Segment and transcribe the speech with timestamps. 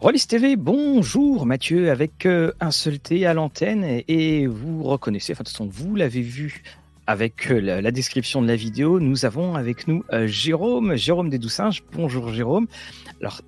[0.00, 5.48] Rollis TV, bonjour Mathieu, avec un seul T à l'antenne et, vous reconnaissez, enfin de
[5.48, 6.62] toute façon vous l'avez vu
[7.06, 11.38] avec euh, la, description de la vidéo, nous avons avec nous euh, Jérôme, Jérôme des
[11.38, 11.82] Doucinges.
[11.92, 12.66] Bonjour Jérôme.
[13.20, 13.42] Alors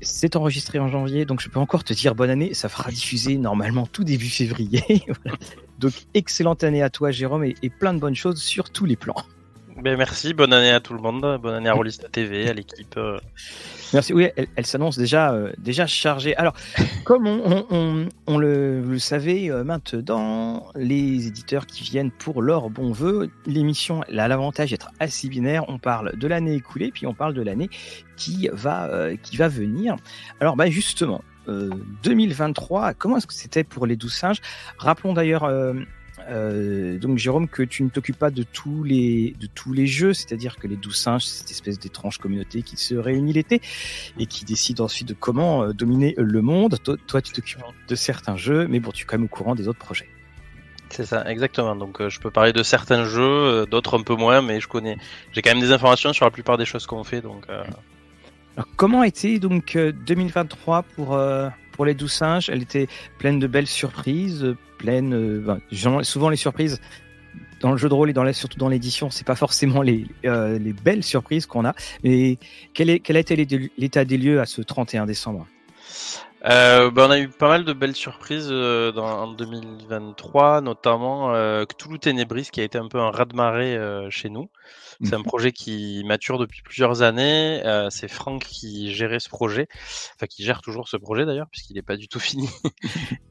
[0.00, 2.54] c'est enregistré en janvier, donc je peux encore te dire bonne année.
[2.54, 5.02] Ça fera diffuser normalement tout début février.
[5.80, 9.16] Donc excellente année à toi Jérôme et plein de bonnes choses sur tous les plans.
[9.82, 12.94] Ben merci, bonne année à tout le monde, bonne année à Rollista TV, à l'équipe.
[12.96, 13.18] Euh.
[13.92, 16.36] Merci, oui, elle, s'annonce déjà, euh, déjà chargée.
[16.36, 16.54] Alors,
[17.04, 24.02] comme on, le, savait euh, maintenant, les éditeurs qui viennent pour leur bon vœu, l'émission
[24.02, 25.64] a l'avantage d'être assez binaire.
[25.68, 27.68] On parle de l'année écoulée, puis on parle de l'année
[28.16, 29.96] qui va, qui va venir.
[30.40, 34.40] Alors, bah, justement, 2023, comment est-ce que c'était pour les douze singes?
[34.78, 35.44] Rappelons d'ailleurs
[36.28, 40.14] euh, donc Jérôme, que tu ne t'occupes pas de tous les de tous les jeux,
[40.14, 43.60] c'est-à-dire que les douze singes, c'est cette espèce d'étrange communauté qui se réunit l'été
[44.18, 46.78] et qui décide ensuite de comment euh, dominer le monde.
[46.82, 49.68] Toi, tu t'occupes de certains jeux, mais bon, tu es quand même au courant des
[49.68, 50.08] autres projets.
[50.90, 51.76] C'est ça, exactement.
[51.76, 54.96] Donc euh, je peux parler de certains jeux, d'autres un peu moins, mais je connais,
[55.32, 57.20] j'ai quand même des informations sur la plupart des choses qu'on fait.
[57.20, 57.46] Donc.
[58.56, 61.18] Alors, comment a été donc 2023 pour
[61.72, 62.86] pour les douze singes Elle était
[63.18, 64.54] pleine de belles surprises,
[64.88, 65.58] Euh,
[66.02, 66.80] souvent les surprises
[67.60, 70.06] dans le jeu de rôle et dans la, surtout dans l'édition, c'est pas forcément les,
[70.26, 71.74] euh, les belles surprises qu'on a.
[72.02, 72.38] Mais
[72.74, 73.36] quel, est, quel a été
[73.78, 75.46] l'état des lieux à ce 31 décembre?
[76.46, 81.32] Euh, ben on a eu pas mal de belles surprises euh, en 2023, notamment
[81.64, 83.78] Cthulhu Ténébris qui a été un peu un raz-de-marée
[84.10, 84.50] chez nous.
[85.04, 87.62] C'est un projet qui mature depuis plusieurs années.
[87.64, 89.68] Euh, c'est Franck qui gérait ce projet,
[90.14, 92.48] enfin qui gère toujours ce projet d'ailleurs, puisqu'il n'est pas du tout fini.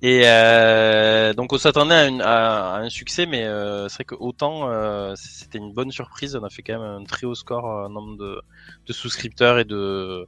[0.01, 4.69] Et euh, donc on s'attendait à, à, un succès, mais euh, c'est vrai que autant
[5.15, 6.35] c'était une bonne surprise.
[6.35, 8.41] On a fait quand même un très haut score en nombre de,
[8.85, 10.27] de souscripteurs et de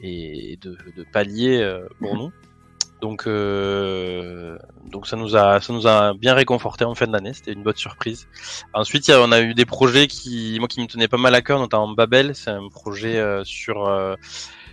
[0.00, 2.20] et de, de paliers pour mhm.
[2.20, 2.32] nous.
[3.00, 4.58] Donc, euh,
[4.90, 7.32] donc ça nous a, ça nous a bien réconforté en fin d'année.
[7.32, 8.26] C'était une bonne surprise.
[8.72, 11.58] Ensuite, on a eu des projets qui, moi, qui me tenaient pas mal à cœur,
[11.58, 12.34] notamment Babel.
[12.34, 14.16] C'est un projet euh, sur euh,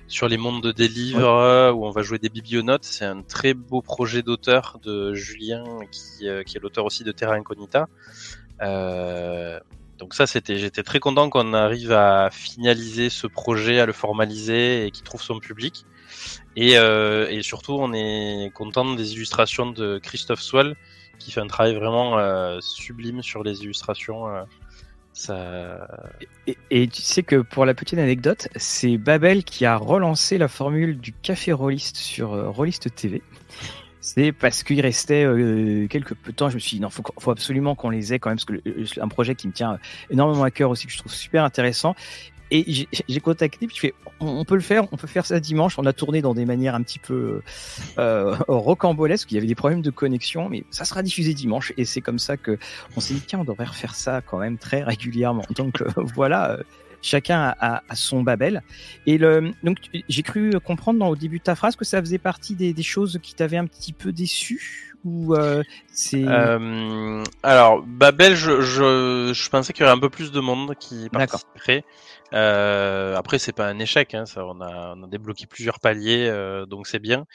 [0.07, 2.83] sur les mondes des livres où on va jouer des biblionautes.
[2.83, 7.33] C'est un très beau projet d'auteur de Julien, qui, qui est l'auteur aussi de Terra
[7.33, 7.87] Incognita.
[9.97, 14.85] donc ça, c'était, j'étais très content qu'on arrive à finaliser ce projet, à le formaliser
[14.85, 15.85] et qu'il trouve son public.
[16.55, 20.75] Et, euh, et, surtout, on est content des illustrations de Christophe Swell,
[21.19, 24.27] qui fait un travail vraiment euh, sublime sur les illustrations.
[24.27, 24.43] Euh,
[25.13, 25.87] ça...
[26.71, 30.99] Et, tu sais que pour la petite anecdote, c'est Babel qui a relancé la formule
[30.99, 33.21] du café rolliste sur Rollist TV.
[34.01, 35.25] C'est parce qu'il restait
[35.89, 36.49] quelques peu temps.
[36.49, 38.85] Je me suis dit, non, faut, faut absolument qu'on les ait quand même, parce que
[38.85, 41.95] c'est un projet qui me tient énormément à cœur aussi, que je trouve super intéressant.
[42.51, 45.79] Et j'ai contacté, puis je fais, on, peut le faire, on peut faire ça dimanche.
[45.79, 47.41] On a tourné dans des manières un petit peu
[47.97, 51.73] euh, rocambolesques, il y avait des problèmes de connexion, mais ça sera diffusé dimanche.
[51.77, 52.57] Et c'est comme ça que
[52.95, 55.45] on s'est dit, tiens, on devrait refaire ça quand même très régulièrement.
[55.55, 56.63] Donc euh, voilà, euh,
[57.01, 58.61] chacun a, a, son Babel.
[59.07, 59.77] Et le, donc
[60.07, 62.83] j'ai cru comprendre dans, au début de ta phrase que ça faisait partie des, des
[62.83, 65.63] choses qui t'avaient un petit peu déçu ou euh,
[65.93, 70.39] c'est euh, alors Babel je, je, je pensais qu'il y aurait un peu plus de
[70.39, 71.85] monde qui participerait
[72.33, 76.27] euh, après, c'est pas un échec, hein, ça, on, a, on a débloqué plusieurs paliers,
[76.27, 77.25] euh, donc c'est bien.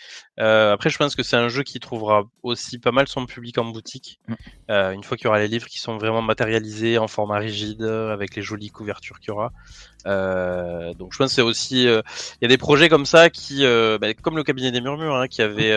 [0.40, 3.56] Euh, après, je pense que c'est un jeu qui trouvera aussi pas mal son public
[3.58, 4.20] en boutique.
[4.26, 4.34] Mm.
[4.70, 7.82] Euh, une fois qu'il y aura les livres qui sont vraiment matérialisés en format rigide,
[7.82, 9.52] avec les jolies couvertures qu'il y aura.
[10.06, 13.62] Euh, donc, je pense que c'est aussi, il y a des projets comme ça qui,
[13.62, 15.76] bah, comme le cabinet des murmures, hein, qui avait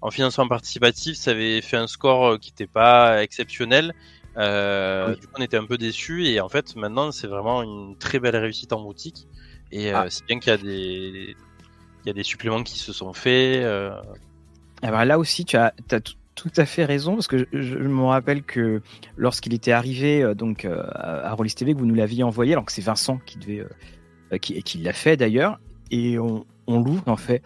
[0.00, 3.94] en financement participatif, ça avait fait un score qui n'était pas exceptionnel
[4.36, 7.96] euh, Du coup, on était un peu déçus et en fait, maintenant, c'est vraiment une
[7.96, 9.26] très belle réussite en boutique.
[9.70, 10.06] Et euh, ah.
[10.10, 11.36] c'est bien qu'il y a des
[12.04, 13.62] il y a des suppléments qui se sont faits.
[13.62, 13.92] Euh...
[14.82, 16.00] Eh ben, là aussi, tu as, as
[16.34, 18.82] tout à fait raison parce que je, me rappelle que
[19.16, 22.82] lorsqu'il était arrivé donc à Rollis TV, que vous nous l'aviez envoyé, alors que c'est
[22.82, 23.64] Vincent qui devait
[24.40, 25.60] qui, qui l'a fait d'ailleurs,
[25.92, 27.42] et on, on l'ouvre en fait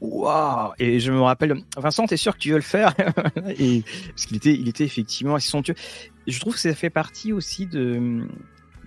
[0.00, 2.94] waouh Et je me rappelle, Vincent, t'es sûr que tu veux le faire?
[3.58, 5.74] Et, Parce qu'il était, il était effectivement assez somptueux.
[6.26, 8.26] je trouve que ça fait partie aussi de,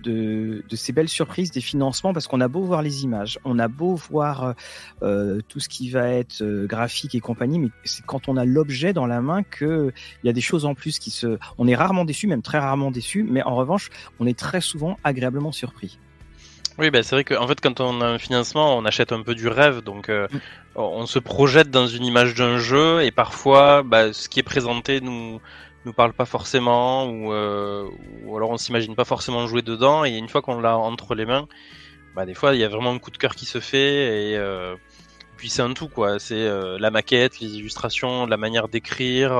[0.02, 3.58] de, de, ces belles surprises des financements parce qu'on a beau voir les images, on
[3.58, 4.54] a beau voir
[5.02, 8.44] euh, tout ce qui va être euh, graphique et compagnie, mais c'est quand on a
[8.44, 9.92] l'objet dans la main que
[10.22, 11.38] il y a des choses en plus qui se.
[11.58, 14.98] On est rarement déçu, même très rarement déçu, mais en revanche, on est très souvent
[15.04, 15.98] agréablement surpris.
[16.78, 19.34] Oui, bah, c'est vrai qu'en fait, quand on a un financement, on achète un peu
[19.34, 20.26] du rêve, donc euh,
[20.74, 25.00] on se projette dans une image d'un jeu, et parfois, bah, ce qui est présenté
[25.00, 25.40] nous
[25.84, 27.88] nous parle pas forcément, ou, euh,
[28.24, 31.26] ou alors on s'imagine pas forcément jouer dedans, et une fois qu'on l'a entre les
[31.26, 31.46] mains,
[32.14, 34.36] bah, des fois, il y a vraiment un coup de cœur qui se fait, et
[34.38, 34.76] euh,
[35.36, 36.18] puis c'est un tout quoi.
[36.18, 36.48] C'est
[36.78, 39.32] la maquette, les illustrations, la manière d'écrire,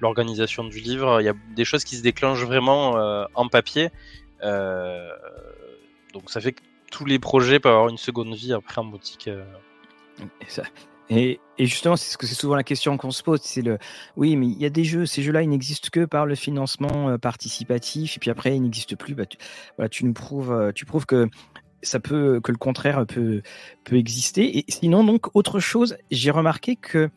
[0.00, 1.20] l'organisation du livre.
[1.20, 3.90] Il y a des choses qui se déclenchent vraiment en papier.
[6.12, 9.28] Donc ça fait que tous les projets peuvent avoir une seconde vie après en boutique.
[9.28, 9.38] Et,
[10.48, 10.64] ça,
[11.08, 13.40] et, justement, c'est ce que c'est souvent la question qu'on se pose.
[13.42, 13.78] C'est le,
[14.16, 17.16] oui, mais il y a des jeux, ces jeux-là, ils n'existent que par le financement
[17.18, 19.14] participatif, et puis après, ils n'existent plus.
[19.14, 19.38] Bah, tu,
[19.76, 21.28] voilà, tu nous prouves, tu prouves que
[21.82, 23.42] ça peut, que le contraire peut,
[23.84, 24.58] peut exister.
[24.58, 27.10] Et sinon, donc, autre chose, j'ai remarqué que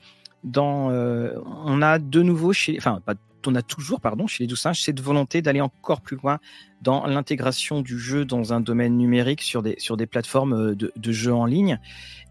[0.44, 3.16] dans, euh, on a de nouveau chez, enfin, pas,
[3.48, 6.40] on a toujours, pardon, chez les Doux Singes, cette volonté d'aller encore plus loin
[6.81, 10.92] dans l'intégration du jeu dans un domaine numérique sur des, sur des plateformes euh, de,
[10.95, 11.80] de jeux en ligne.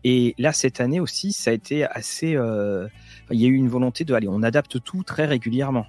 [0.04, 2.86] Et là, cette année aussi, ça a été assez, euh,
[3.30, 5.86] il y a eu une volonté de, aller, on adapte tout très régulièrement.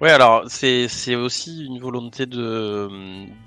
[0.00, 2.88] Ouais, alors c'est aussi une volonté de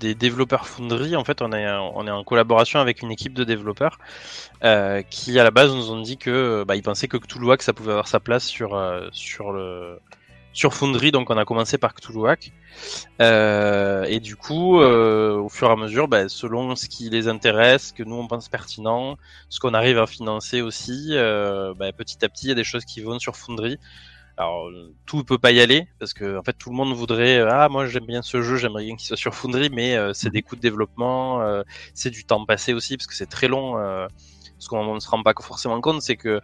[0.00, 1.16] des développeurs Foundry.
[1.16, 3.98] En fait, on est on est en collaboration avec une équipe de développeurs
[4.62, 7.92] euh, qui à la base nous ont dit que bah, pensaient que Cthulhuac ça pouvait
[7.92, 8.78] avoir sa place sur
[9.12, 9.98] sur le
[10.52, 11.12] sur Foundry.
[11.12, 12.52] Donc on a commencé par Cthulhuac
[13.20, 17.28] euh, et du coup euh, au fur et à mesure, bah, selon ce qui les
[17.28, 19.16] intéresse, ce que nous on pense pertinent,
[19.48, 22.64] ce qu'on arrive à financer aussi, euh, bah, petit à petit il y a des
[22.64, 23.78] choses qui vont sur Foundry.
[24.36, 24.70] Alors
[25.04, 27.68] tout peut pas y aller parce que en fait tout le monde voudrait euh, ah
[27.68, 30.32] moi j'aime bien ce jeu j'aimerais bien qu'il soit sur Foundry mais euh, c'est mhm.
[30.32, 31.62] des coûts de développement euh,
[31.92, 33.76] c'est du temps passé aussi parce que c'est très long
[34.58, 36.40] ce qu'on ne se rend pas forcément compte c'est que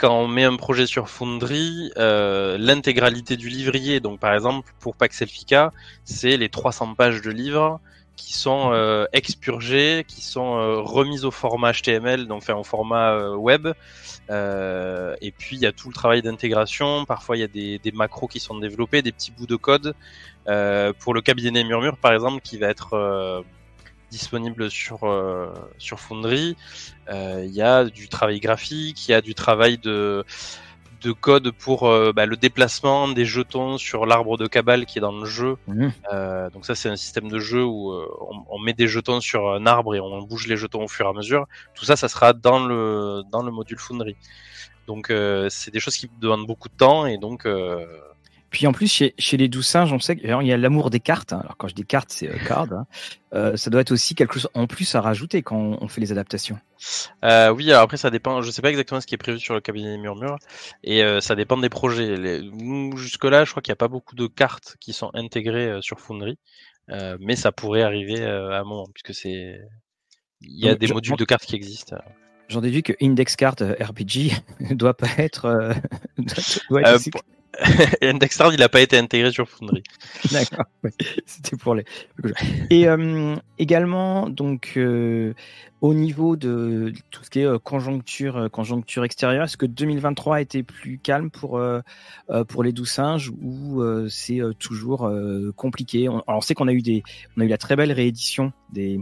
[0.00, 5.22] quand on met un projet sur Foundry l'intégralité du livrier donc par exemple pour Pax
[5.22, 5.72] Elfica
[6.04, 7.80] c'est les 300 pages de livres
[8.16, 9.06] qui sont mhm.
[9.12, 13.68] expurgées qui sont remises au format HTML donc enfin au format web
[14.30, 17.04] euh, et puis il y a tout le travail d'intégration.
[17.04, 19.94] Parfois il y a des, des, macros qui sont développés, des petits bouts de code.
[20.48, 23.42] Euh, pour le cabinet Murmure par exemple, qui va être euh,
[24.10, 26.56] disponible sur euh, sur Foundry,
[27.08, 30.24] euh, il y a du travail graphique, il y a du travail de
[31.00, 35.00] de code pour euh, bah, le déplacement des jetons sur l'arbre de cabale qui est
[35.00, 35.56] dans le jeu.
[35.66, 35.92] Mhm.
[36.12, 39.20] Euh, donc ça c'est un système de jeu où euh, on, on, met des jetons
[39.20, 41.46] sur un arbre et on bouge les jetons au fur et à mesure.
[41.74, 44.16] Tout ça, ça sera dans le dans le module Foundry.
[44.86, 47.46] Donc euh, c'est des choses qui demandent beaucoup de temps et donc
[48.50, 50.98] puis en plus, chez, chez les doux singes, on sait qu'il y a l'amour des
[50.98, 51.32] cartes.
[51.32, 51.40] Hein.
[51.42, 52.72] Alors quand je dis cartes, c'est euh, card.
[52.72, 52.86] Hein.
[53.32, 56.10] Euh, ça doit être aussi quelque chose en plus à rajouter quand on, fait les
[56.10, 56.58] adaptations.
[57.24, 58.42] Euh, oui, alors après ça dépend.
[58.42, 60.38] Je sais pas exactement ce qui est prévu sur le cabinet Murmure
[60.82, 62.42] et euh, ça dépend des projets.
[62.96, 66.00] Jusque là, je crois qu'il n'y a pas beaucoup de cartes qui sont intégrées sur
[66.00, 66.38] Foundry,
[67.20, 69.60] mais ça pourrait arriver à un moment puisque c'est
[70.40, 71.96] il y a des modules de cartes qui existent.
[72.48, 75.72] J'en déduis que Index Card RPG ne doit pas être.
[76.68, 77.10] doit être
[78.00, 79.82] et Indexcard, il n'a pas été intégré sur Foundry.
[80.32, 80.66] D'accord,
[81.26, 81.84] c'était pour les.
[82.70, 85.34] Et euh, également, donc, euh,
[85.80, 90.40] au niveau de tout ce qui est euh, conjoncture, conjoncture extérieure, est-ce que 2023 a
[90.40, 91.60] été plus calme pour,
[92.48, 95.10] pour les doux singes ou c'est toujours
[95.56, 96.06] compliqué?
[96.06, 97.02] Alors, on sait qu'on a eu des,
[97.36, 99.00] on a eu la très belle réédition des,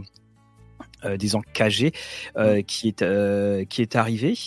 [1.17, 1.91] des encagés
[2.37, 2.63] mm.
[2.63, 4.37] qui est qui est arrivée.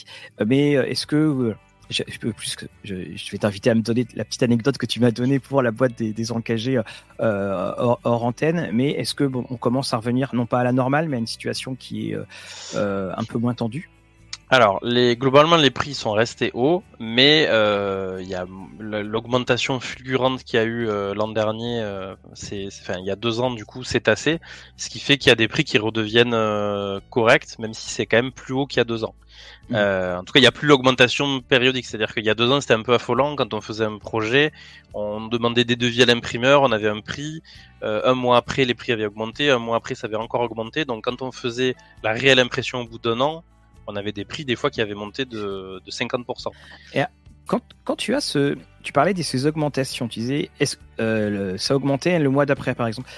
[0.45, 1.55] Mais est-ce que
[1.93, 5.71] je, vais t'inviter à me donner la petite anecdote que tu m'as donnée pour la
[5.71, 6.81] boîte des, des encagés
[7.21, 8.71] euh, hors, antenne.
[8.73, 11.27] Mais est-ce que on commence à revenir non pas à la normale, mais à une
[11.27, 12.25] situation qui est euh,
[12.75, 13.91] euh un peu moins tendue?
[14.51, 18.47] Alors, les, globalement, les prix sont restés hauts, mais il y a
[18.81, 21.83] l'augmentation fulgurante qu'il y a eu l'an dernier,
[22.35, 22.69] c'est,
[22.99, 24.41] il y a deux ans du coup, c'est assez,
[24.77, 26.37] ce qui fait qu'il y a des prix qui redeviennent
[27.09, 29.15] corrects, même si c'est quand même plus haut qu'il y a deux ans.
[29.71, 29.77] Mmh.
[29.77, 32.61] en tout cas, il n'y a plus l'augmentation périodique, c'est-à-dire qu'il y a deux ans,
[32.61, 34.53] c'était un peu affolant quand on faisait un projet,
[34.93, 37.43] on demandait des devis à l'imprimeur, on avait un prix,
[37.83, 41.05] un mois après, les prix avaient augmenté, un mois après, ça avait encore augmenté, donc
[41.05, 43.45] quand on faisait la réelle impression au bout d'un an,
[43.87, 46.49] on avait des prix des fois qui avaient monté de, 50%.
[46.95, 47.03] Et
[47.47, 51.75] quand, quand, tu as ce, tu parlais de ces augmentations, tu disais, est-ce, euh, ça
[51.75, 53.09] augmentait le mois d'après par exemple.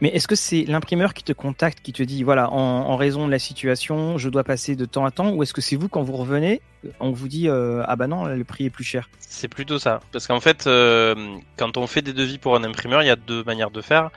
[0.00, 3.30] Mais est-ce que c'est l'imprimeur qui te contacte, qui te dit, voilà, en, raison de
[3.30, 6.02] la situation, je dois passer de temps à temps, ou est-ce que c'est vous quand
[6.02, 6.60] vous revenez,
[7.00, 9.08] on vous dit, euh, ah bah non, le prix est plus cher?
[9.20, 11.14] C'est plutôt ça, parce qu'en fait, euh,
[11.56, 14.10] quand on fait des devis pour un imprimeur, il y a deux manières de faire.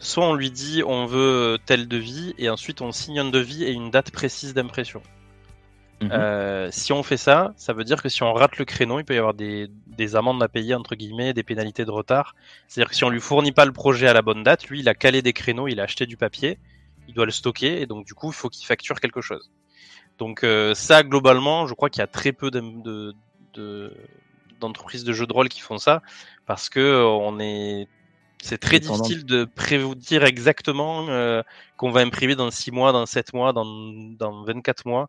[0.00, 3.72] Soit on lui dit, on veut tel devis, et ensuite on signe un devis et
[3.72, 5.02] une date précise d'impression.
[6.00, 6.10] Mhm.
[6.12, 9.04] Euh, si on fait ça, ça veut dire que si on rate le créneau, il
[9.04, 12.36] peut y avoir des, des amendes à payer, entre guillemets, des pénalités de retard.
[12.68, 14.88] C'est-à-dire que si on lui fournit pas le projet à la bonne date, lui, il
[14.88, 16.58] a calé des créneaux, il a acheté du papier,
[17.08, 19.50] il doit le stocker, et donc du coup, il faut qu'il facture quelque chose.
[20.18, 22.62] Donc euh, ça, globalement, je crois qu'il y a très peu de,
[23.54, 23.92] de,
[24.60, 26.02] d'entreprises de jeux de rôle qui font ça,
[26.46, 27.88] parce que euh, on est
[28.40, 31.06] C'est très difficile de prédire exactement
[31.76, 35.08] qu'on va imprimer dans 6 mois, dans 7 mois, dans, dans 24 mois.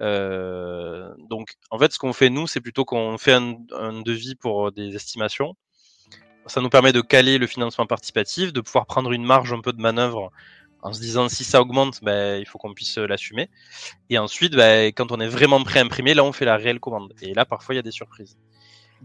[0.00, 4.72] Donc, en fait, ce qu'on fait, nous, c'est plutôt qu'on fait un, un, devis pour
[4.72, 5.56] des estimations.
[6.46, 9.72] Ça nous permet de caler le financement participatif, de pouvoir prendre une marge un peu
[9.72, 10.30] de manœuvre
[10.82, 13.50] en se disant si ça augmente, ben, il faut qu'on puisse l'assumer.
[14.10, 16.80] Et ensuite, ben, quand on est vraiment prêt à imprimer, là, on fait la réelle
[16.80, 17.12] commande.
[17.20, 18.38] Et là, parfois, il y a des surprises.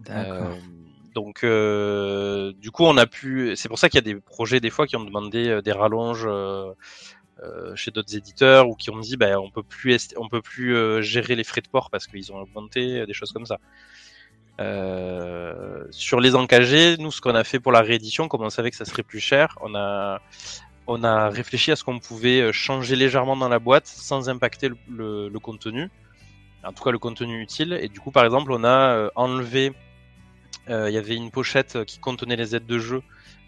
[0.09, 0.55] Euh,
[1.13, 3.55] donc, euh, du coup, on a pu.
[3.55, 5.71] C'est pour ça qu'il y a des projets des fois qui ont demandé euh, des
[5.71, 6.73] rallonges euh, euh,
[7.75, 11.35] chez d'autres éditeurs ou qui ont dit, ben, on peut plus, on peut plus gérer
[11.35, 13.59] les frais de port parce qu'ils ont augmenté, des choses comme ça.
[15.91, 18.77] sur les encagés, nous, ce qu'on a fait pour la réédition, comme on savait que
[18.77, 20.21] ça serait plus cher, on a
[20.85, 25.29] on a réfléchi à ce qu'on pouvait changer légèrement dans la boîte sans impacter le,
[25.39, 25.89] contenu,
[26.63, 27.77] en tout cas le contenu utile.
[27.81, 29.73] Et du coup, par exemple, on a enlevé
[30.69, 33.01] euh, il y avait une pochette qui contenait les aides de jeu.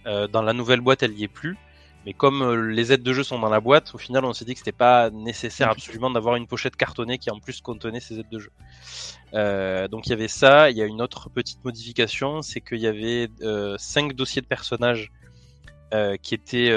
[0.05, 1.57] Euh, dans la nouvelle boîte, elle y est plus.
[2.05, 4.45] Mais comme euh, les aides de jeu sont dans la boîte, au final, on s'est
[4.45, 8.19] dit que c'était pas nécessaire absolument d'avoir une pochette cartonnée qui en plus contenait ces
[8.19, 8.51] aides de jeu.
[9.33, 10.69] Euh, donc il y avait ça.
[10.69, 14.47] Il y a une autre petite modification, c'est qu'il y avait euh, cinq dossiers de
[14.47, 15.11] personnages
[15.93, 16.71] euh, qui étaient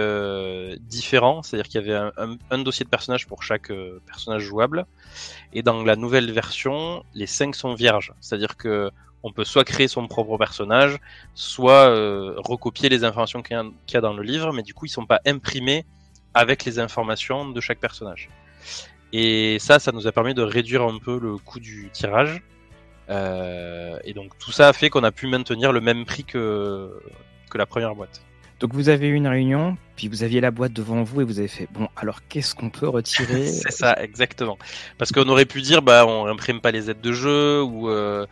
[0.80, 1.42] différents.
[1.42, 3.70] C'est-à-dire qu'il y avait un, un, un, dossier de personnage pour chaque
[4.06, 4.86] personnage jouable.
[5.52, 8.12] Et dans la nouvelle version, les cinq sont vierges.
[8.20, 8.90] C'est-à-dire que
[9.22, 10.98] on peut soit créer son propre personnage,
[11.34, 14.90] soit euh, recopier les informations qu'il y, a dans le livre, mais du coup ils
[14.90, 15.84] sont pas imprimés
[16.34, 18.28] avec les informations de chaque personnage.
[19.12, 22.42] Et ça, ça nous a permis de réduire un peu le coût du tirage.
[23.10, 26.92] Euh, et donc tout ça a fait qu'on a pu maintenir le même prix que,
[27.48, 28.22] que la première boîte.
[28.60, 31.38] Donc vous avez eu une réunion, puis vous aviez la boîte devant vous et vous
[31.38, 34.58] avez fait bon alors qu'est-ce qu'on peut retirer C'est ça exactement.
[34.98, 38.26] Parce qu'on aurait pu dire bah on imprime pas les aides de jeu ou euh,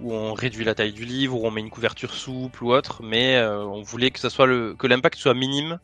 [0.00, 3.02] où on réduit la taille du livre, où on met une couverture souple ou autre,
[3.02, 5.78] mais euh, on voulait que ça soit le, que l'impact soit minime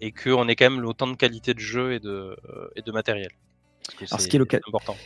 [0.00, 2.92] et qu'on ait quand même autant de qualité de jeu et de, euh, et de
[2.92, 3.30] matériel.
[4.10, 4.96] Alors, ce qui est important.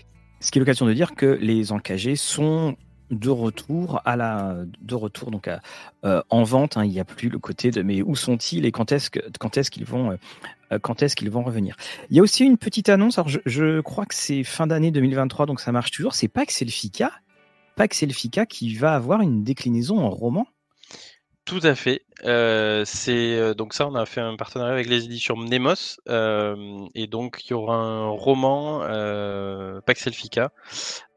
[0.41, 2.77] Ce qui est l'occasion de dire que les encagés sont
[3.13, 5.61] de retour à la de retour donc à,
[6.05, 6.77] euh, en vente.
[6.77, 9.21] Hein, il n'y a plus le côté de mais où sont-ils et quand est-ce que
[9.39, 10.13] quand est-ce qu'ils vont
[10.73, 11.77] euh, quand est-ce qu'ils vont revenir?
[12.11, 13.19] Il y a aussi une petite annonce.
[13.19, 16.15] Alors je, je crois que c'est fin d'année 2023 donc ça marche toujours.
[16.15, 17.13] C'est pas que c'est le FICA,
[17.77, 20.47] Pax Elfica qui va avoir une déclinaison en roman.
[21.45, 22.05] Tout à fait.
[22.25, 26.87] Euh, c'est euh, donc ça, on a fait un partenariat avec les éditions Mnemos, euh,
[26.95, 28.81] et donc il y aura un roman
[29.85, 30.53] Pax Elfica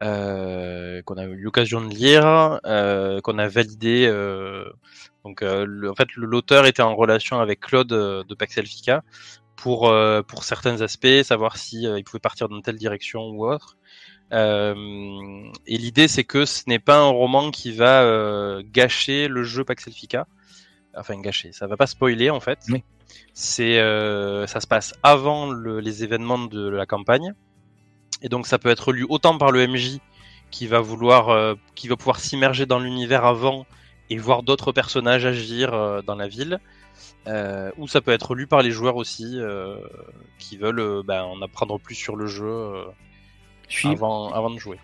[0.01, 2.59] qu'on a eu l'occasion de lire,
[3.23, 4.07] qu'on a validé.
[5.23, 9.03] donc, en fait, l'auteur était en relation avec Claude de Pax Elfica
[9.55, 9.93] pour
[10.27, 13.77] pour certains aspects, savoir si il pouvait partir dans telle direction ou autre.
[14.33, 19.43] Euh, et l'idée, c'est que ce n'est pas un roman qui va euh, gâcher le
[19.43, 20.27] jeu Paxelfica.
[20.97, 22.59] Enfin, gâcher, ça va pas spoiler en fait.
[23.33, 27.33] C'est, euh, ça se passe avant le, les événements de la campagne,
[28.21, 29.99] et donc ça peut être lu autant par le MJ
[30.51, 33.65] qui va vouloir, qui va pouvoir s'immerger dans l'univers avant
[34.09, 36.61] et voir d'autres personnages agir dans la ville,
[37.77, 39.37] ou ça peut être lu par les joueurs aussi
[40.39, 42.85] qui veulent ben, en apprendre plus sur le jeu
[43.85, 44.77] avant, avant de jouer.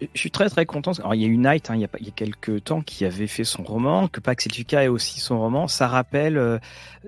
[0.00, 0.92] Je suis très très content.
[0.98, 2.82] Alors, il y a eu Night, hein, il, y a, il y a quelques temps,
[2.82, 5.66] qui avait fait son roman, que Pax Elfica ait aussi son roman.
[5.66, 6.58] Ça rappelle euh,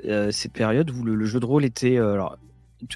[0.07, 2.37] euh, ces périodes où le, jeu de rôle était, euh, alors,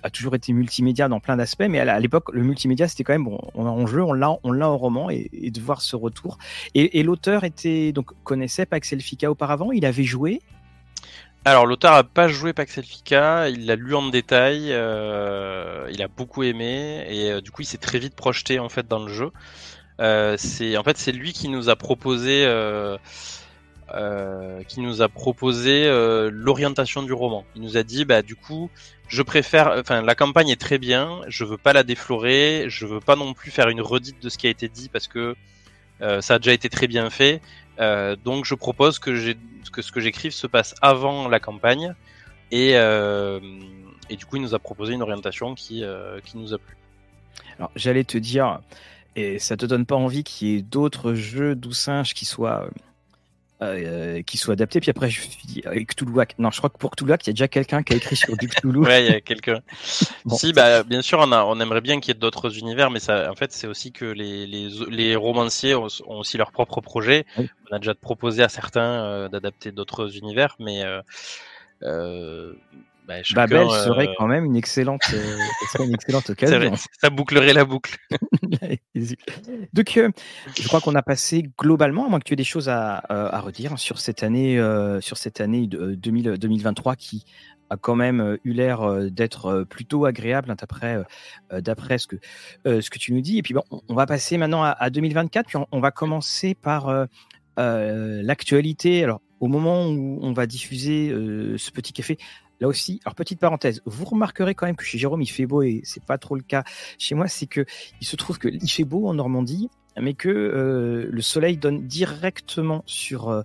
[0.02, 3.24] a toujours été multimédia dans plein d'aspects, mais à, l'époque, le multimédia, c'était quand même,
[3.24, 5.80] bon, on a en jeu, on l'a, on l'a en roman, et, et, de voir
[5.80, 6.38] ce retour.
[6.74, 10.40] Et, et l'auteur était, donc, connaissait Pax Elfica auparavant, il avait joué,
[11.44, 16.08] alors l'auteur a pas joué Pax Elfica, il l'a lu en détail, euh, il a
[16.08, 19.12] beaucoup aimé et euh, du coup il s'est très vite projeté en fait dans le
[19.12, 19.30] jeu.
[20.00, 22.46] Euh, c'est en fait c'est lui qui nous a proposé
[24.68, 25.86] qui nous a proposé
[26.32, 27.44] l'orientation du roman.
[27.54, 28.70] Il nous a dit bah du coup
[29.08, 33.00] je préfère, enfin la campagne est très bien, je veux pas la déflorer, je veux
[33.00, 35.36] pas non plus faire une redite de ce qui a été dit parce que
[36.00, 37.42] ça a déjà été très bien fait.
[37.80, 39.34] Euh, donc je propose que,
[39.72, 41.94] que ce que j'écrive se passe avant la campagne
[42.52, 43.40] et, euh,
[44.08, 46.76] et, du coup il nous a proposé une orientation qui, euh, qui nous a plu.
[47.58, 48.60] Alors j'allais te dire,
[49.16, 52.68] et ça te donne pas envie qu'il y ait d'autres jeux doux singes qui soient
[53.62, 54.80] euh, qui soit adapté.
[54.80, 56.34] Puis après, je dit, avec Cthulhuac.
[56.38, 58.36] Non, je crois que pour Cthulhuac, il y a déjà quelqu'un qui a écrit sur
[58.36, 58.80] du Cthulhu.
[58.80, 59.60] ouais, il y a quelqu'un.
[60.24, 60.36] bon.
[60.36, 62.98] Si, bah, bien sûr, on, a, on aimerait bien qu'il y ait d'autres univers, mais
[62.98, 66.80] ça, en fait, c'est aussi que les, les, les romanciers ont, ont, aussi leur propre
[66.80, 67.26] projet.
[67.38, 67.48] Oui.
[67.74, 71.02] A déjà proposé à certains euh, d'adapter d'autres univers, mais euh,
[71.82, 72.52] euh
[73.06, 75.02] bah, Babel serait quand même une excellente,
[75.78, 76.72] une excellente occasion.
[77.02, 77.98] ça bouclerait la boucle.
[79.74, 80.00] Donc,
[80.56, 83.40] je crois qu'on a passé globalement, à moins que tu aies des choses à, à
[83.40, 84.58] redire sur cette année,
[85.02, 87.26] sur cette année de 2023 qui
[87.68, 91.04] a quand même eu l'air d'être plutôt agréable hein, d'après
[91.52, 92.16] d'après ce que
[92.64, 93.36] ce que tu nous dis.
[93.36, 95.46] Et puis bon, on va passer maintenant à, 2024.
[95.46, 97.06] Puis on, va commencer par
[97.56, 99.04] l'actualité.
[99.04, 102.18] Alors au moment où on va diffuser ce petit café,
[102.60, 105.62] là aussi, alors petite parenthèse, vous remarquerez quand même que chez Jérôme il fait beau
[105.62, 106.64] et c'est pas trop le cas
[106.98, 107.64] chez moi, c'est que
[108.00, 109.68] il se trouve que il fait beau en Normandie,
[110.00, 113.42] mais que euh, le soleil donne directement sur euh,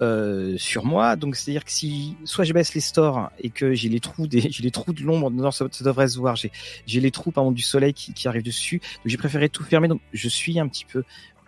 [0.00, 1.16] euh, sur moi.
[1.16, 4.00] Donc c'est à dire que si soit je baisse les stores et que j'ai les
[4.00, 6.36] trous des j'ai les trous de l'ombre, non ça, devrait se voir.
[6.36, 6.52] J'ai
[6.86, 8.78] j'ai les trous par du soleil qui, qui arrive dessus.
[8.78, 9.88] Donc j'ai préféré tout fermer.
[9.88, 11.04] Donc je suis un petit peu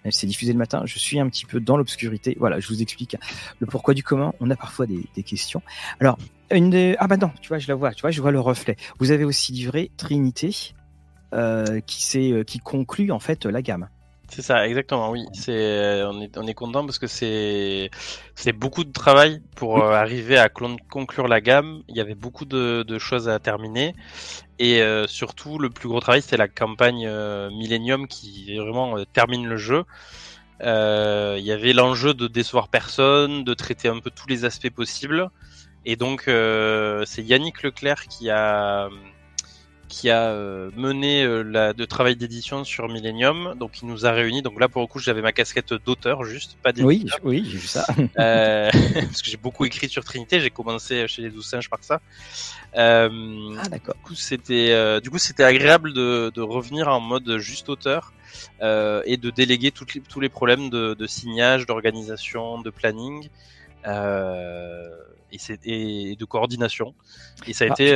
[0.09, 2.37] c'est diffusé le matin, je suis un petit peu dans l'obscurité.
[2.39, 3.17] Voilà, je vous explique
[3.59, 4.35] le pourquoi du comment.
[4.41, 5.63] On a parfois des, des questions.
[6.01, 6.19] Alors,
[6.51, 8.77] une ah bah non, tu vois, je la vois, tu vois, je vois le reflet.
[8.99, 10.75] Vous avez aussi livré Trinité,
[11.35, 13.89] euh, qui c'est qui conclut en fait la gamme.
[14.31, 15.25] C'est ça, exactement, oui.
[15.33, 17.91] C'est, on, est, on est content parce que c'est,
[18.37, 21.83] c'est beaucoup de travail pour euh, arriver à conclure la gamme.
[21.89, 23.93] Il y avait beaucoup de, de choses à terminer.
[24.61, 29.49] Et euh, surtout, le plus gros travail, c'est la campagne euh, Millennium qui vraiment termine
[29.49, 29.83] le jeu.
[30.61, 35.29] il y avait l'enjeu de décevoir personne, de traiter un peu tous les aspects possibles.
[35.87, 38.89] Et donc, c'est Yannick Leclerc qui a
[39.91, 43.57] qui a euh, mené euh, la, de travail d'édition sur Millennium.
[43.59, 44.41] Donc, il nous a réunis.
[44.41, 47.19] Donc là, pour le coup, j'avais ma casquette d'auteur, juste, pas d'éditeur.
[47.25, 47.85] Oui, oui, j'ai vu ça.
[48.19, 50.41] Euh, parce que j'ai beaucoup écrit sur Trinité.
[50.41, 52.01] J'ai commencé chez les Douze Singes par ça.
[52.75, 53.09] ah,
[53.69, 53.97] d'accord.
[53.97, 58.13] Du coup, c'était, du coup, c'était agréable de, de, revenir en mode juste auteur.
[58.63, 63.29] et de déléguer tous les problèmes de, de signage, d'organisation, de planning.
[63.85, 66.95] et, et, de coordination.
[67.49, 67.73] Et ça a ah.
[67.73, 67.93] été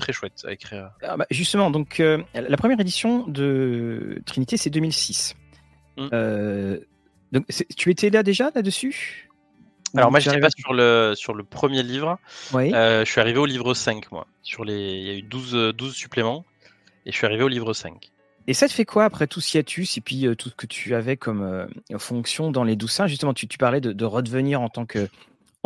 [0.00, 0.90] très chouette à écrire.
[1.02, 5.36] Ah bah, justement, donc euh, la première édition de Trinité, c'est 2006.
[5.96, 6.08] Mm.
[6.12, 6.78] Euh,
[7.32, 9.28] donc, tu étais là déjà là-dessus?
[9.96, 12.18] Alors moi, je pas sur le, sur le premier livre.
[12.54, 14.26] Euh, je suis arrivé au livre 5, moi.
[14.42, 14.98] Sur les...
[14.98, 16.44] Il y a eu 12, 12 suppléments.
[17.06, 18.10] Et je suis arrivé au livre 5.
[18.46, 21.16] Et ça te fait quoi après tout hiatus et puis tout ce que tu avais
[21.16, 24.86] comme fonction dans les 12 saints Justement, tu, tu parlais de, de, redevenir en tant
[24.86, 25.08] que,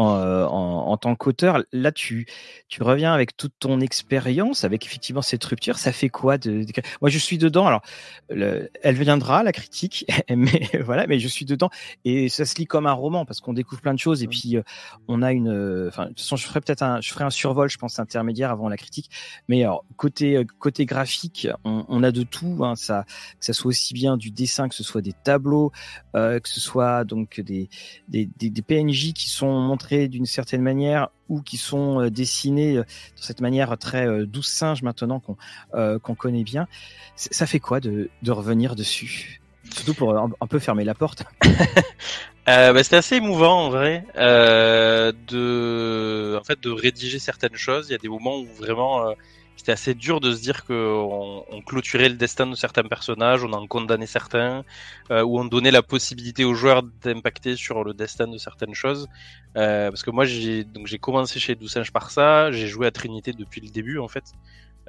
[0.00, 2.26] euh, en, en, tant qu'auteur, là, tu,
[2.68, 5.78] tu reviens avec toute ton expérience, avec effectivement cette rupture.
[5.78, 6.64] Ça fait quoi de,
[7.00, 7.66] Moi, je suis dedans.
[7.66, 7.82] Alors,
[8.28, 11.70] elle viendra, la critique, mais voilà, mais je suis dedans.
[12.04, 14.22] Et ça se lit comme un roman parce qu'on découvre plein de choses.
[14.22, 14.62] Et puis, euh,
[15.06, 15.48] on a une.
[15.48, 17.98] Euh, enfin, de toute façon, je ferai peut-être un, je ferai un survol, je pense,
[17.98, 19.10] intermédiaire avant la critique.
[19.48, 22.64] Mais alors, côté, côté graphique, on, on a de tout.
[22.64, 23.04] Hein, ça,
[23.38, 25.70] que ça soit aussi bien du dessin, que ce soit des tableaux,
[26.16, 27.68] euh, que ce soit donc des,
[28.08, 32.76] des, des, des PNJ qui sont montrés d'une certaine manière ou qui sont euh, dessinés
[32.76, 36.66] euh, de cette manière très euh, douce singe maintenant qu'on connaît bien.
[37.16, 39.40] Ça fait quoi de, de revenir dessus?
[39.70, 41.24] Surtout pour un, peu fermer la porte.
[42.48, 47.88] euh, bah, C'était assez émouvant en vrai de, en fait, de rédiger certaines choses.
[47.88, 49.14] Il y a des moments où vraiment
[49.64, 53.52] c'était assez dur de se dire qu'on on clôturait le destin de certains personnages, on
[53.54, 54.62] en condamnait certains,
[55.10, 59.08] euh, ou on donnait la possibilité aux joueurs d'impacter sur le destin de certaines choses.
[59.56, 62.90] Euh, parce que moi, j'ai donc j'ai commencé chez Doucinge par ça, j'ai joué à
[62.90, 64.24] Trinité depuis le début en fait.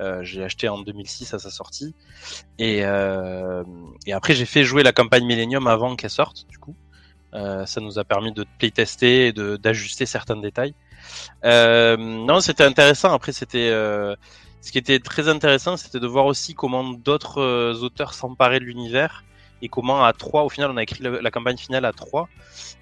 [0.01, 1.95] Euh, j'ai acheté en 2006 à sa sortie,
[2.59, 3.63] et, euh,
[4.05, 6.47] et après j'ai fait jouer la campagne Millennium avant qu'elle sorte.
[6.49, 6.75] Du coup,
[7.33, 10.73] euh, ça nous a permis de playtester et d'ajuster certains détails.
[11.45, 13.13] non, c'était intéressant.
[13.13, 13.71] Après, c'était
[14.65, 18.65] ce qui était très intéressant, c'était de voir aussi comment d'autres euh, auteurs s'emparaient de
[18.65, 19.23] l'univers
[19.61, 22.27] et comment à trois, au final, on a écrit la, campagne finale à trois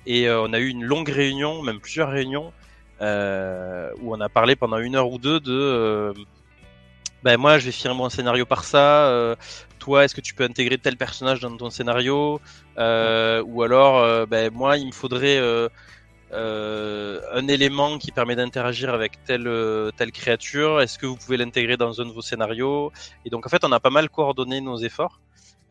[0.05, 2.53] et euh, on a eu une longue réunion, même plusieurs réunions,
[3.01, 6.13] euh, où on a parlé pendant une heure ou deux de
[7.21, 9.35] ben moi je vais finir mon scénario par ça,
[9.79, 12.39] toi est-ce que tu peux intégrer tel personnage dans ton scénario,
[12.77, 15.39] ou alors ben moi il me faudrait
[16.33, 20.81] euh, un élément qui permet d'interagir avec telle euh, telle créature.
[20.81, 22.91] Est-ce que vous pouvez l'intégrer dans un de vos scénarios
[23.25, 25.21] Et donc en fait, on a pas mal coordonné nos efforts,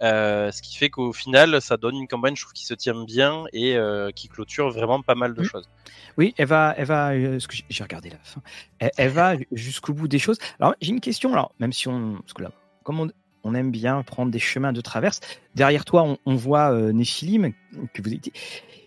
[0.03, 3.05] euh, ce qui fait qu'au final, ça donne une campagne, je trouve, qui se tient
[3.05, 3.77] bien et
[4.15, 5.69] qui clôture vraiment pas mal de choses.
[6.17, 7.13] Oui, elle va, elle va.
[7.13, 8.43] que j'ai regardé la fin.
[8.79, 10.39] Elle, va jusqu'au bout des choses.
[10.61, 11.33] Alors j'ai une question.
[11.33, 12.53] Alors même si on, parce que là,
[12.85, 13.11] comme on,
[13.45, 15.21] on aime bien prendre des chemins de traverse.
[15.55, 17.53] Derrière toi, on, on voit euh, Néphilim,
[17.93, 18.21] que vous avez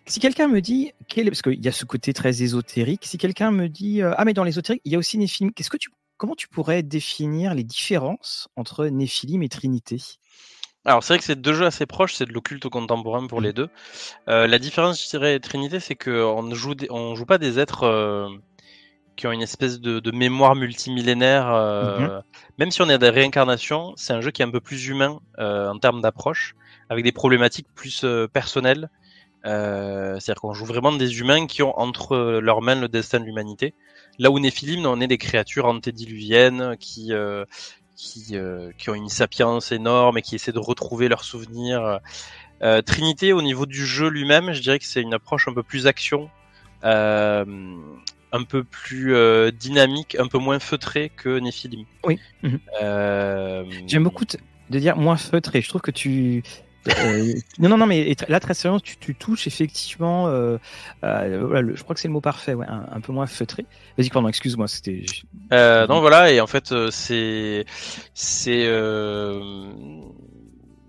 [0.06, 3.68] si quelqu'un me dit, parce qu'il y a ce côté très ésotérique, si quelqu'un me
[3.68, 6.36] dit, euh, ah mais dans l'ésotérique, il y a aussi Néphilim, qu'est-ce que tu, comment
[6.36, 10.02] tu pourrais définir les différences entre Néphilim et Trinité?
[10.86, 13.44] Alors c'est vrai que c'est deux jeux assez proches, c'est de l'occulte contemporain pour mmh.
[13.44, 13.70] les deux.
[14.30, 17.86] Euh, la différence, je dirais, Trinité, c'est qu'on ne joue, on joue pas des êtres
[19.16, 21.52] qui ont une espèce de, de mémoire multimillénaire.
[21.54, 22.22] Euh,
[22.60, 25.20] Même si on est des réincarnations, c'est un jeu qui est un peu plus humain
[25.40, 26.56] euh, en termes d'approche,
[26.90, 28.90] avec des problématiques plus euh, personnelles.
[29.46, 33.26] Euh, C'est-à-dire qu'on joue vraiment des humains qui ont entre leurs mains le destin de
[33.26, 33.74] l'humanité.
[34.18, 37.46] Là où Néphilim, on est des créatures antédiluviennes qui, euh,
[37.96, 42.00] qui, euh, qui ont une sapience énorme et qui essaient de retrouver leurs souvenirs.
[42.86, 45.86] Trinité, au niveau du jeu lui-même, je dirais que c'est une approche un peu plus
[45.86, 46.32] action,
[46.82, 47.46] un
[48.48, 49.14] peu plus
[49.52, 51.86] dynamique, un peu moins feutré que Néphilim.
[52.04, 52.20] Oui.
[52.42, 55.62] J'aime beaucoup de dire moins feutré.
[55.62, 56.42] Je trouve que tu.
[56.88, 60.28] Euh, non, non, non, mais là, très sérieusement, tu, tu touches effectivement.
[60.28, 60.58] Euh,
[61.02, 63.66] voilà, le- je crois que c'est le mot parfait, ouais, un, un peu moins feutré.
[63.98, 65.06] Vas-y, pardon, excuse-moi, c'était.
[65.54, 67.66] Euh, non, voilà, et en fait, c'est,
[68.14, 68.68] c'est,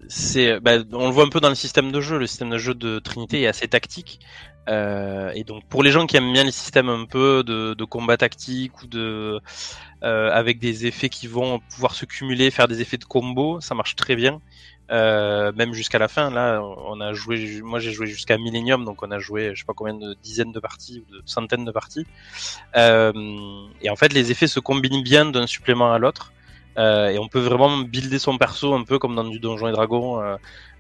[0.09, 2.19] c'est, bah, on le voit un peu dans le système de jeu.
[2.19, 4.21] Le système de jeu de Trinité est assez tactique,
[4.69, 7.85] euh, et donc pour les gens qui aiment bien les systèmes un peu de, de
[7.85, 9.41] combat tactique ou de,
[10.05, 13.75] euh, avec des effets qui vont pouvoir se cumuler, faire des effets de combo, ça
[13.75, 14.41] marche très bien.
[14.91, 19.03] Euh, même jusqu'à la fin, là, on a joué, moi j'ai joué jusqu'à Millennium, donc
[19.03, 21.73] on a joué, je sais pas combien de dizaines de parties ou de centaines de
[21.73, 22.07] parties.
[22.77, 23.13] Euh,
[23.83, 26.33] et en fait, les effets se combinent bien d'un supplément à l'autre.
[26.79, 29.73] Euh, et on peut vraiment builder son perso un peu comme dans du Donjon et
[29.73, 30.23] Dragon,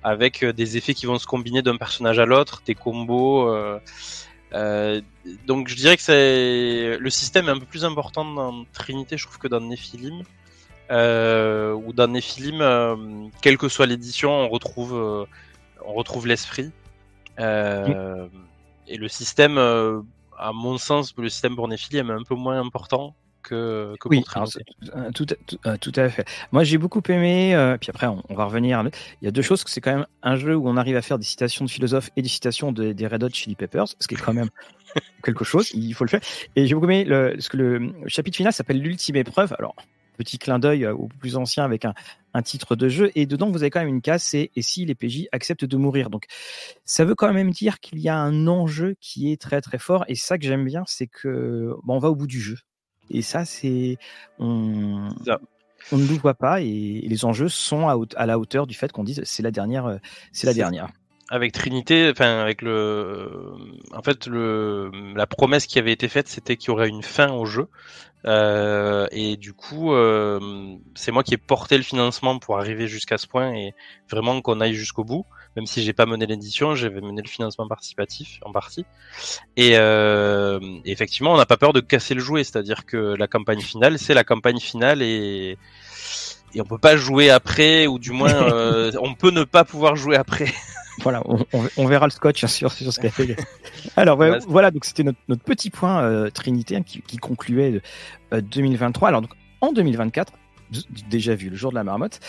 [0.03, 3.51] avec des effets qui vont se combiner d'un personnage à l'autre, des combos.
[5.47, 9.39] donc je dirais que le système est un peu plus important dans Trinité, je trouve,
[9.39, 10.23] que dans Nephilim.
[10.91, 12.97] Euh, ou dans Nephilim, euh,
[13.43, 15.25] quelle que soit l'édition, on retrouve, euh,
[15.85, 16.71] on retrouve l'esprit.
[17.39, 23.15] Et le système, à mon sens, le système pour Nephilim est un peu moins important
[23.43, 24.49] que, que Oui, alors,
[25.15, 25.35] tout, à-
[25.79, 26.25] tout, tout à fait.
[26.53, 28.83] Moi, j'ai beaucoup aimé, euh, puis après, on, on va revenir.
[29.23, 31.03] Il y a deux choses, que c'est quand même un jeu où on arrive à
[31.03, 34.07] faire des citations de philosophes et des citations de- des Red Hot Chili Peppers, ce
[34.09, 34.51] qui est quand même
[35.25, 36.21] quelque chose, il faut le faire.
[36.57, 39.55] Et j'ai beaucoup aimé, le, parce que le chapitre final s'appelle L'ultime épreuve.
[39.59, 39.77] Alors,
[40.17, 41.95] petit clin d'œil euh, au plus ancien avec un,
[42.35, 44.85] un titre de jeu, et dedans, vous avez quand même une case, c'est «Et si
[44.85, 46.25] les PJ acceptent de mourir?» Donc,
[46.85, 50.05] ça veut quand même dire qu'il y a un enjeu qui est très très fort,
[50.09, 52.59] et ça que j'aime bien, c'est que bon, on va au bout du jeu.
[53.11, 53.97] Et ça, c'est
[54.39, 55.09] on,
[55.93, 59.05] ne nous voit pas et, et les enjeux sont à, la hauteur du fait qu'on
[59.05, 59.97] dise c'est la dernière, euh,
[60.33, 60.89] c'est la dernière.
[61.29, 63.31] Avec Trinité, enfin avec le,
[63.93, 67.33] en fait le, la promesse qui avait été faite, c'était qu'il y aurait une fin
[67.33, 67.69] au jeu.
[68.27, 70.41] Euh, et du coup, euh,
[70.95, 73.75] c'est moi qui ai porté le financement pour arriver jusqu'à ce point et
[74.11, 75.27] vraiment qu'on aille jusqu'au bout.
[75.55, 78.85] Même si j'ai pas mené l'édition, j'avais mené le financement participatif en partie.
[79.57, 83.61] Et euh, effectivement, on n'a pas peur de casser le jouet, c'est-à-dire que la campagne
[83.61, 85.57] finale, c'est la campagne finale et
[86.55, 89.95] et on peut pas jouer après, ou du moins, euh, on peut ne pas pouvoir
[89.97, 90.53] jouer après.
[91.03, 91.23] Voilà,
[91.77, 93.37] on, verra le scotch hein, sur, sur ce qu'a fait.
[93.97, 97.83] Alors ouais, voilà, donc c'était notre, notre petit point euh, Trinité hein, qui, qui concluait
[98.33, 99.09] euh, 2023.
[99.09, 100.33] Alors donc en 2024,
[100.71, 100.81] d-
[101.11, 102.21] déjà vu le jour de la marmotte,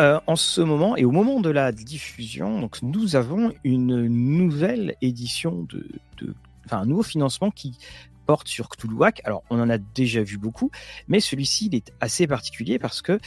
[0.00, 4.94] euh, en ce moment et au moment de la diffusion, donc nous avons une nouvelle
[5.02, 5.86] édition de,
[6.18, 6.34] de
[6.66, 7.76] enfin un nouveau financement qui
[8.26, 9.20] porte sur Cthulhuac.
[9.24, 10.70] Alors on en a déjà vu beaucoup,
[11.08, 13.18] mais celui-ci il est assez particulier parce que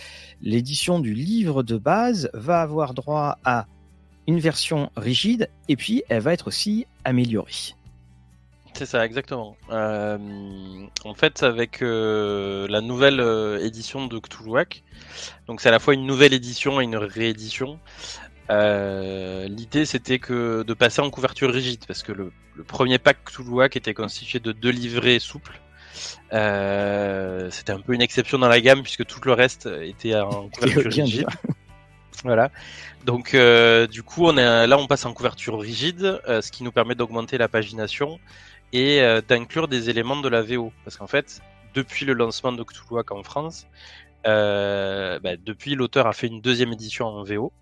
[0.41, 3.67] l'édition du livre de base va avoir droit à
[4.27, 7.75] une version rigide et puis elle va être aussi améliorée.
[8.77, 9.55] C'est ça, exactement.
[9.71, 10.17] Euh,
[11.05, 14.83] en fait, avec euh, la nouvelle euh, édition de Cthulhuac,
[15.47, 17.79] donc c'est à la fois une nouvelle édition et une réédition.
[18.49, 23.77] L'idée, c'était que de passer en couverture rigide, parce que le, le premier pack Cthulhuac
[23.77, 25.61] était constitué de deux livrets souples.
[26.31, 30.91] C'était un peu une exception dans la gamme, puisque tout le reste était en couverture
[30.91, 31.27] rigide.
[32.23, 32.51] Voilà.
[33.05, 36.71] Donc euh, du coup, on là, on passe en couverture rigide, euh, ce qui nous
[36.71, 38.19] permet d'augmenter la pagination
[38.73, 40.71] et euh, d'inclure des éléments de la VO.
[40.83, 41.41] Parce qu'en fait,
[41.73, 43.67] depuis le lancement de Cthulhuac en France,
[44.23, 47.53] bah, depuis l'auteur a fait une deuxième édition en VO.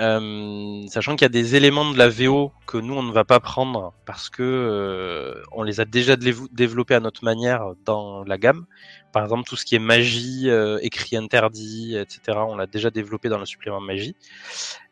[0.00, 3.24] Euh, sachant qu'il y a des éléments de la VO que nous on ne va
[3.24, 8.24] pas prendre parce que euh, on les a déjà dév- développés à notre manière dans
[8.24, 8.64] la gamme.
[9.12, 12.38] Par exemple, tout ce qui est magie, euh, écrit interdit, etc.
[12.48, 14.16] On l'a déjà développé dans le supplément magie.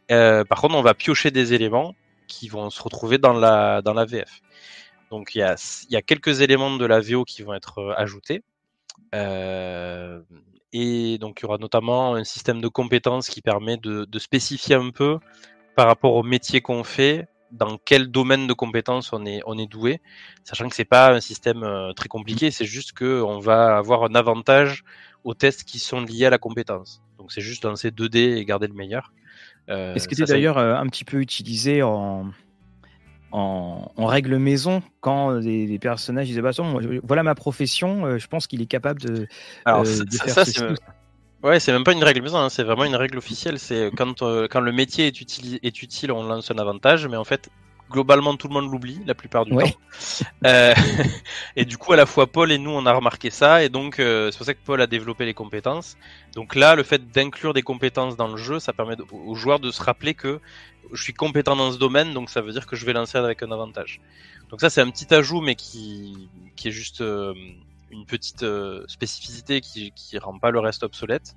[0.09, 1.95] Par contre, on va piocher des éléments
[2.27, 4.41] qui vont se retrouver dans la dans la VF.
[5.11, 5.57] Donc il y a
[5.91, 8.43] y a quelques éléments de la VO qui vont être ajoutés.
[10.73, 14.75] Et donc il y aura notamment un système de compétences qui permet de, de spécifier
[14.77, 15.19] un peu
[15.77, 19.67] par rapport au métier qu'on fait, dans quel domaine de compétences on est, on est
[19.67, 20.01] doué,
[20.45, 24.05] sachant que c'est pas un système euh, très compliqué, c'est juste que on va avoir
[24.05, 24.85] un avantage
[25.25, 27.03] aux tests qui sont liés à la compétence.
[27.19, 29.13] Donc c'est juste lancer 2D et garder le meilleur.
[29.71, 32.31] Euh, Et ce qui ça, était ça- d'ailleurs euh, un petit peu utilisé en,
[33.33, 36.51] en, règle maison quand des, personnages disent bah,
[37.03, 39.27] voilà ma profession, je pense qu'il est capable de,
[39.65, 40.61] Alors, faire ça, ceci,
[41.43, 43.61] Ouais, c'est même pas une règle maison, hein, c'est vraiment une règle officielle.
[43.61, 47.25] C'est quand, quand le métier est, utile, est utile, on lance un avantage, mais en
[47.25, 47.49] fait,
[47.91, 49.71] globalement tout le monde l'oublie la plupart du temps.
[50.47, 50.75] Euh,
[51.57, 53.99] et du coup, à la fois Paul et nous, on a remarqué ça, et donc
[53.99, 55.97] euh, c'est pour ça que Paul a développé les compétences.
[56.35, 59.71] Donc là, le fait d'inclure des compétences dans le jeu, ça permet aux joueurs de
[59.71, 60.41] se rappeler que
[60.93, 63.43] je suis compétent dans ce domaine, donc ça veut dire que je vais lancer avec
[63.43, 64.01] un avantage.
[64.51, 67.35] Donc ça, c'est un petit ajout, mais qui, qui est juste euh,
[67.91, 68.45] une petite
[68.87, 71.37] spécificité qui, qui rend pas le reste obsolète.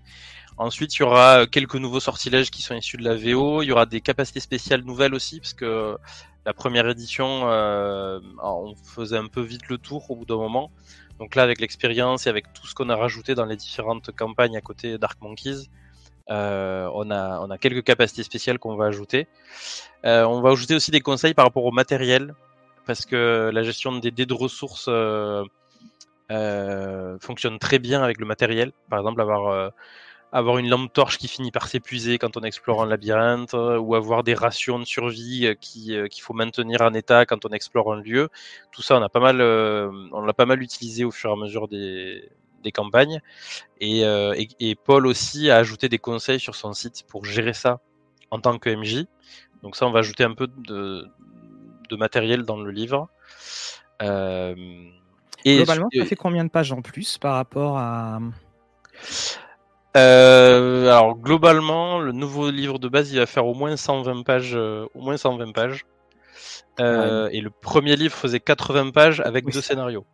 [0.58, 3.64] Ensuite, il y aura quelques nouveaux sortilèges qui sont issus de la VO.
[3.64, 5.98] Il y aura des capacités spéciales nouvelles aussi, parce que
[6.46, 10.72] la première édition, euh, on faisait un peu vite le tour au bout d'un moment.
[11.20, 14.58] Donc là, avec l'expérience et avec tout ce qu'on a rajouté dans les différentes campagnes
[14.58, 15.70] à côté Dark Monkeys,
[16.32, 19.28] euh, on, a, on a quelques capacités spéciales qu'on va ajouter.
[20.06, 22.34] Euh, on va ajouter aussi des conseils par rapport au matériel,
[22.88, 24.90] parce que la gestion des dés de ressources
[27.20, 28.72] fonctionne très bien avec le matériel.
[28.90, 29.72] Par exemple, avoir
[30.32, 33.96] avoir une lampe torche qui finit par s'épuiser quand on explore un labyrinthe, euh, ou
[33.96, 37.50] avoir des rations de survie euh, qui euh, qu'il faut maintenir en état quand on
[37.50, 38.30] explore un lieu.
[38.72, 41.36] Tout ça, on a pas mal, on l'a pas mal utilisé au fur et à
[41.36, 42.30] mesure des,
[42.64, 43.20] des campagnes.
[43.80, 44.04] Et,
[44.60, 47.80] et, Paul aussi a ajouté des conseils sur son site pour gérer ça
[48.30, 49.06] en tant que MJ.
[49.64, 51.08] Donc ça, on va ajouter un peu de,
[51.90, 53.10] de matériel dans le livre.
[54.02, 58.20] et Globalement, ça fait combien de pages en plus par rapport à
[59.98, 64.54] euh, alors globalement, le nouveau livre de base, il va faire au moins 120 pages,
[64.56, 65.86] euh, au moins 120 pages.
[66.80, 70.06] Euh, et le premier livre faisait 80 pages avec deux scénarios.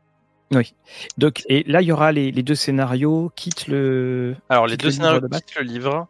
[0.51, 0.73] Oui.
[1.17, 4.35] Donc et là, il y aura les, deux scénarios quittent le.
[4.49, 6.07] Alors les deux scénarios quittent le livre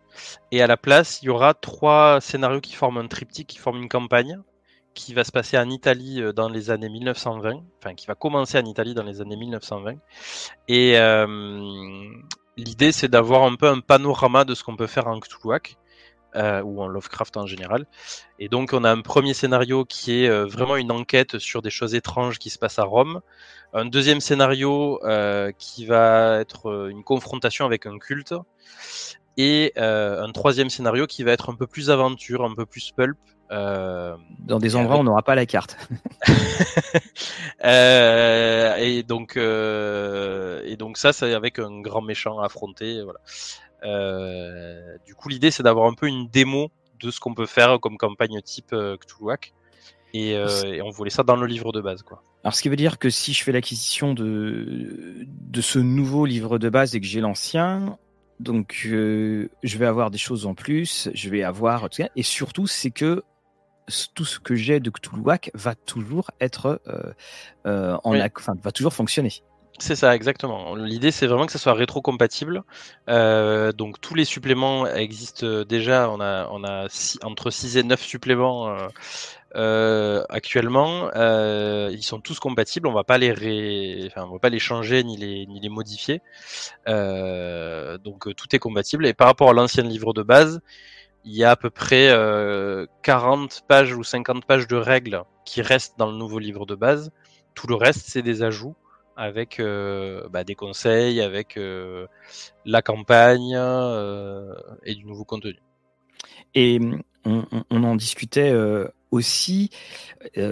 [0.52, 3.82] et à la place, il y aura trois scénarios qui forment un triptyque, qui forment
[3.82, 4.40] une campagne
[4.94, 8.66] qui va se passer en Italie dans les années 1920, enfin qui va commencer en
[8.66, 9.96] Italie dans les années 1920.
[10.70, 10.98] Et,
[12.58, 15.78] l'idée c'est d'avoir un peu un panorama de ce qu'on peut faire en Cthulhuac.
[16.36, 17.88] Euh, ou en Lovecraft en général.
[18.38, 21.70] Et donc on a un premier scénario qui est euh, vraiment une enquête sur des
[21.70, 23.22] choses étranges qui se passent à Rome.
[23.74, 28.36] Un deuxième scénario euh, qui va être une confrontation avec un culte.
[29.38, 33.18] Et un troisième scénario qui va être un peu plus aventure, un peu plus pulp,
[33.52, 35.78] euh, Dans des endroits où on n'aura pas la carte.
[37.64, 43.04] euh, et donc, euh, et donc ça, c'est avec un grand méchant à affronter.
[43.04, 43.20] Voilà.
[45.06, 47.98] Du coup, l'idée, c'est d'avoir un peu une démo de ce qu'on peut faire comme
[47.98, 49.54] campagne type Cthulhuac.
[50.14, 52.24] Et, et, on voulait ça dans le livre de base, quoi.
[52.44, 56.60] Alors, ce qui veut dire que si je fais l'acquisition de de ce nouveau livre
[56.60, 57.98] de base et que j'ai l'ancien,
[58.40, 63.24] donc je vais avoir des choses en plus, je vais avoir et surtout c'est que
[64.14, 67.14] tout ce que j'ai de Cthulhuac va toujours être euh,
[67.66, 67.98] euh,
[68.36, 69.32] enfin, va toujours fonctionner.
[69.80, 70.74] C'est ça, exactement.
[70.74, 72.64] L'idée, c'est vraiment que ça soit rétro-compatible.
[73.10, 76.10] Euh, donc, tous les suppléments existent déjà.
[76.10, 76.88] On a, on a
[77.24, 78.76] entre 6 et 9 suppléments
[79.54, 81.12] actuellement.
[81.14, 82.88] ils sont tous compatibles.
[82.88, 84.08] On va pas les ré...
[84.08, 86.22] enfin, on va pas les changer ni les, ni les modifier.
[86.88, 89.06] donc, tout est compatible.
[89.06, 90.60] Et par rapport à l'ancien livre de base,
[91.26, 95.62] il y a à peu près 40 euh, pages ou 50 pages de règles qui
[95.62, 97.12] restent dans le nouveau livre de base.
[97.54, 98.76] Tout le reste, c'est des ajouts
[99.16, 102.08] avec euh, bah, des conseils, avec euh,
[102.66, 103.56] la campagne
[104.84, 105.58] et du nouveau contenu.
[106.56, 106.80] Et
[107.26, 107.44] on,
[107.84, 108.54] en discutait
[109.12, 109.70] aussi,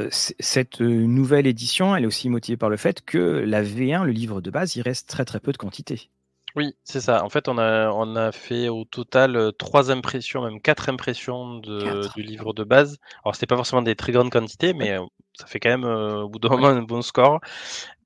[0.09, 4.41] cette nouvelle édition, elle est aussi motivée par le fait que la V1, le livre
[4.41, 6.09] de base, il reste très très peu de quantité.
[6.55, 7.23] Oui, c'est ça.
[7.25, 12.09] En fait, on a, on a fait au total trois impressions, même quatre impressions de,
[12.15, 12.97] du livre de base.
[13.23, 14.97] Alors, c'était pas forcément des très grandes quantités, mais
[15.37, 17.41] ça fait quand même euh, au bout d'un moment un bon score.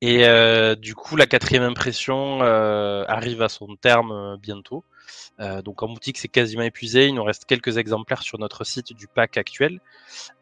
[0.02, 0.24] Et
[0.78, 4.84] du coup, la quatrième impression arrive à son terme bientôt.
[5.40, 7.08] Euh, donc en boutique, c'est quasiment épuisé.
[7.08, 9.80] Il nous reste quelques exemplaires sur notre site du pack actuel.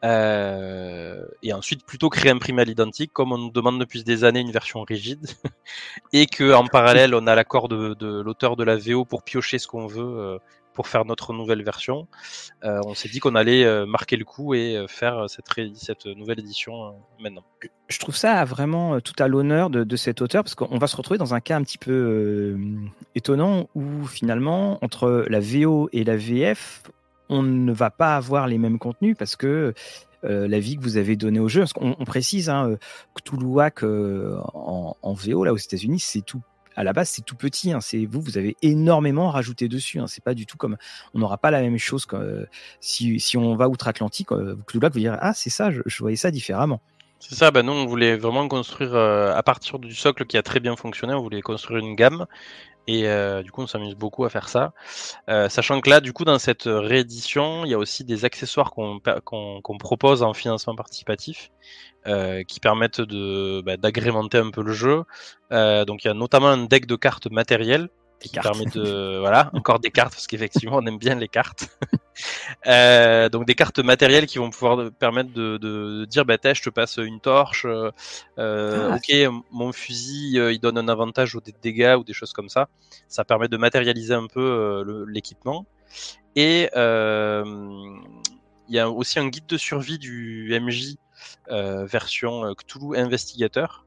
[0.03, 4.23] Euh, et ensuite, plutôt créer un prime à l'identique, comme on nous demande depuis des
[4.23, 5.27] années une version rigide,
[6.13, 9.59] et que en parallèle, on a l'accord de, de l'auteur de la VO pour piocher
[9.59, 10.39] ce qu'on veut euh,
[10.77, 12.07] pour faire notre nouvelle version.
[12.63, 16.39] Euh, on s'est dit qu'on allait euh, marquer le coup et euh, faire cette, nouvelle
[16.39, 17.43] édition maintenant.
[17.87, 21.17] Je trouve ça vraiment tout à l'honneur de, cet auteur parce qu'on va se retrouver
[21.17, 22.59] dans un cas un petit peu
[23.15, 26.83] étonnant où finalement entre la VO et la VF,
[27.27, 29.73] on ne va pas avoir les mêmes contenus parce que
[30.21, 31.63] la vie que vous avez donnée au jeu.
[31.77, 32.77] On, précise, hein,
[33.15, 36.43] Cthulhuac en, en, VO, là aux États-Unis, c'est tout
[36.77, 37.73] à la base, c'est tout petit.
[37.73, 37.81] Hein.
[37.81, 39.99] c'est vous, vous avez énormément rajouté dessus.
[39.99, 40.07] Hein.
[40.07, 40.77] c'est pas du tout comme
[41.13, 42.47] on n'aura pas la même chose que
[42.79, 44.29] si, on va outre-Atlantique.
[44.29, 46.79] Cthulhu vous direz ah c'est ça, je, voyais ça différemment.
[47.19, 50.59] C'est ça, bah nous on voulait vraiment construire à partir du socle qui a très
[50.59, 52.27] bien fonctionné, on voulait construire une gamme
[52.87, 54.73] et euh, du coup, on s'amuse beaucoup à faire ça.
[55.29, 58.71] Euh, sachant que là, du coup, dans cette réédition, il y a aussi des accessoires
[58.71, 61.51] qu'on propose en financement participatif
[62.07, 65.03] euh, qui permettent bah, d'agrémenter un peu le jeu.
[65.51, 67.27] Donc, il y a notamment un deck de cartes
[68.19, 71.69] qui permet de voilà encore des cartes parce qu'effectivement on aime bien les cartes.
[72.65, 76.71] Euh, donc des cartes matérielles qui vont pouvoir permettre de, de, dire bah je te
[76.71, 77.91] passe une torche euh,
[78.39, 82.33] ah, ok mon fusil euh, il donne un avantage ou des dégâts ou des choses
[82.33, 82.69] comme ça.
[83.07, 85.67] Ça permet de matérialiser un peu l'équipement.
[86.35, 90.95] Et il y a aussi un guide de survie du MJ
[91.47, 93.85] version Cthulhu Investigator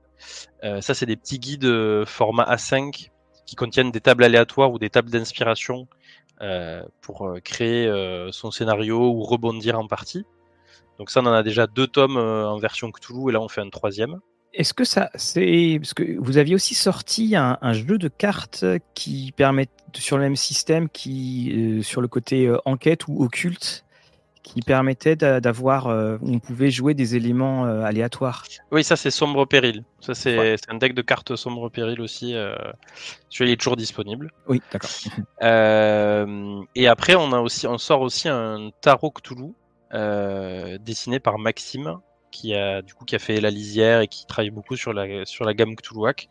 [0.62, 3.10] ça c'est des petits guides format A5
[3.50, 5.88] qui contiennent des tables aléatoires ou des tables d'inspiration
[6.40, 10.24] euh, pour euh, créer euh, son scénario ou rebondir en partie.
[11.00, 13.60] Donc ça, on en a déjà deux tomes en version Cthulhu et là on fait
[13.60, 14.20] un troisième.
[14.54, 19.32] Est-ce que ça, c'est parce que vous aviez aussi sorti un, jeu de cartes qui
[19.32, 23.84] permet sur le même système, qui sur le côté enquête ou occulte,
[24.42, 28.44] qui permettait d'avoir, euh, on pouvait jouer des éléments euh, aléatoires.
[28.72, 29.85] Oui, ça c'est Sombre Péril.
[30.00, 32.35] Ça c'est un deck de cartes Sombre Péril aussi.
[32.35, 32.55] Euh,
[33.29, 34.33] celui-là est toujours disponible.
[34.48, 34.90] Oui, d'accord.
[36.74, 39.53] et après, on a aussi, on sort aussi un tarot Cthulhu
[40.81, 41.98] dessiné par Maxime,
[42.31, 45.26] qui a du coup qui a fait La Lisière et qui travaille beaucoup sur la
[45.26, 46.31] sur la gamme Cthulhuac.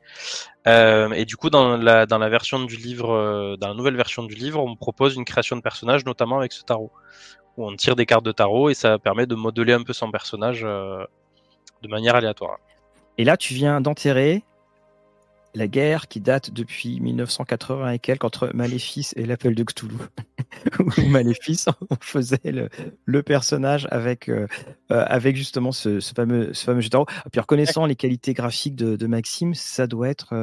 [0.66, 4.34] et du coup, dans la dans la version du livre, dans la nouvelle version du
[4.34, 6.92] livre, on propose une création de personnage, notamment avec ce tarot
[7.60, 10.10] où on tire des cartes de tarot et ça permet de modeler un peu son
[10.12, 11.04] personnage euh,
[11.84, 12.58] de manière aléatoire.
[13.18, 14.44] Et là, tu viens d'enterrer
[15.56, 19.98] la guerre qui date depuis 1980 et quelques entre Maléfice et l'appel de Cthulhu.
[20.80, 22.70] où Maléfice, on faisait
[23.06, 24.48] le, personnage avec, euh,
[24.92, 27.08] euh, avec justement ce, fameux, ce fameux jeu tarot.
[27.32, 30.34] Puis reconnaissant les qualités graphiques de, Maxime, ça doit être.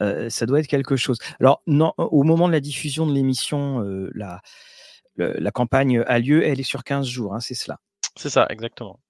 [0.00, 1.18] ça doit être quelque chose.
[1.40, 4.40] Alors, non, au moment de la diffusion de l'émission, la,
[5.18, 7.78] la campagne a lieu, elle est sur 15 jours, hein, c'est cela.
[8.16, 9.00] C'est ça, exactement.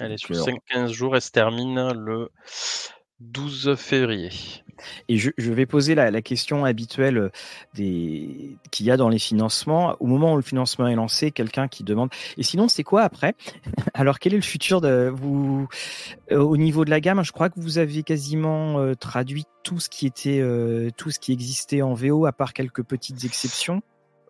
[0.00, 0.34] Elle est sur
[0.68, 2.30] 15 jours, elle se termine le
[3.20, 4.30] 12 février.
[5.08, 7.30] Et je, vais poser la, question habituelle euh,
[7.74, 8.56] des...
[8.70, 9.96] qu'il y a dans les financements.
[10.00, 13.34] Au moment où le financement est lancé, quelqu'un qui demande Et sinon, c'est quoi après?
[13.94, 15.68] Alors, quel est le futur de vous
[16.30, 19.78] euh, Au niveau de la gamme, je crois que vous avez quasiment euh, traduit tout
[19.78, 20.42] ce qui était,
[20.96, 23.80] tout ce qui existait en VO, à part quelques petites exceptions.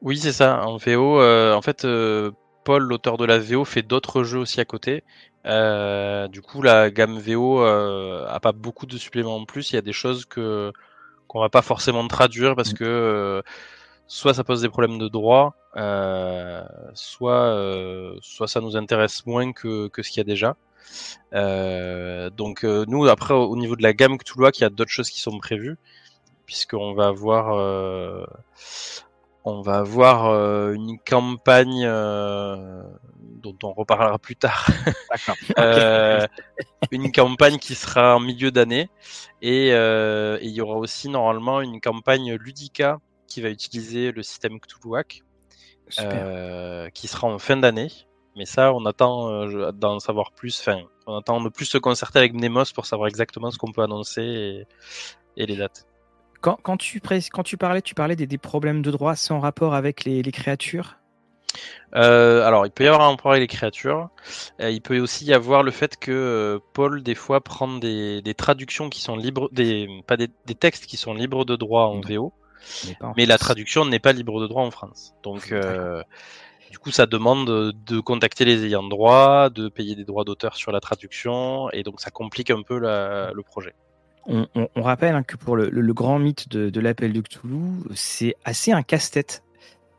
[0.03, 0.65] Oui, c'est ça.
[0.67, 2.33] En VO, euh, en fait, euh,
[2.65, 5.05] Paul, l'auteur de la VO, fait d'autres jeux aussi à côté.
[5.47, 9.71] Euh, du coup, la gamme VO a pas beaucoup de suppléments en plus.
[9.73, 10.73] Il y a des choses que
[11.29, 12.77] qu'on va pas forcément traduire parce mm.
[12.77, 13.43] que
[14.07, 15.55] soit ça pose des problèmes de droit,
[16.95, 17.57] soit
[18.21, 20.57] soit ça nous intéresse moins que, que ce qu'il y a déjà.
[22.31, 25.21] donc nous, après, au niveau de la gamme Cthulhu, il y a d'autres choses qui
[25.21, 25.79] sont prévues
[26.47, 27.57] puisqu'on va avoir
[29.44, 32.83] on va avoir euh, une campagne euh,
[33.20, 34.68] dont on reparlera plus tard.
[35.59, 36.26] euh,
[36.90, 38.88] une campagne qui sera en milieu d'année
[39.40, 45.22] et il y aura aussi normalement une campagne Ludica qui va utiliser le système Cthulhuac
[45.98, 47.88] euh, qui sera en fin d'année.
[48.35, 50.59] Mais ça, on attend d'en savoir plus.
[50.61, 53.83] Enfin, on attend de plus se concerter avec Mnemos pour savoir exactement ce qu'on peut
[53.83, 54.64] annoncer
[55.37, 55.87] et les dates.
[56.42, 60.22] Quand, tu, quand tu parlais, tu parlais des, problèmes de droit, sans rapport avec les,
[60.33, 60.96] créatures?
[61.94, 64.09] Euh, alors, il peut y avoir un rapport avec les créatures.
[64.61, 68.35] Euh, il peut aussi y avoir le fait que euh, Paul, des fois, prend des,
[68.37, 70.28] traductions qui sont libres, des, pas des,
[70.59, 72.33] textes qui sont libres de droit en VO,
[73.16, 75.14] mais, la traduction n'est pas libre de droit en France.
[75.22, 75.55] Donc,
[76.72, 80.72] du coup, ça demande de contacter les ayants droit, de payer des droits d'auteur sur
[80.72, 83.74] la traduction, et donc ça complique un peu le projet.
[84.27, 88.83] On, rappelle hein, que pour le, grand mythe de, l'appel de Cthulhu, c'est assez un
[88.83, 89.43] casse-tête.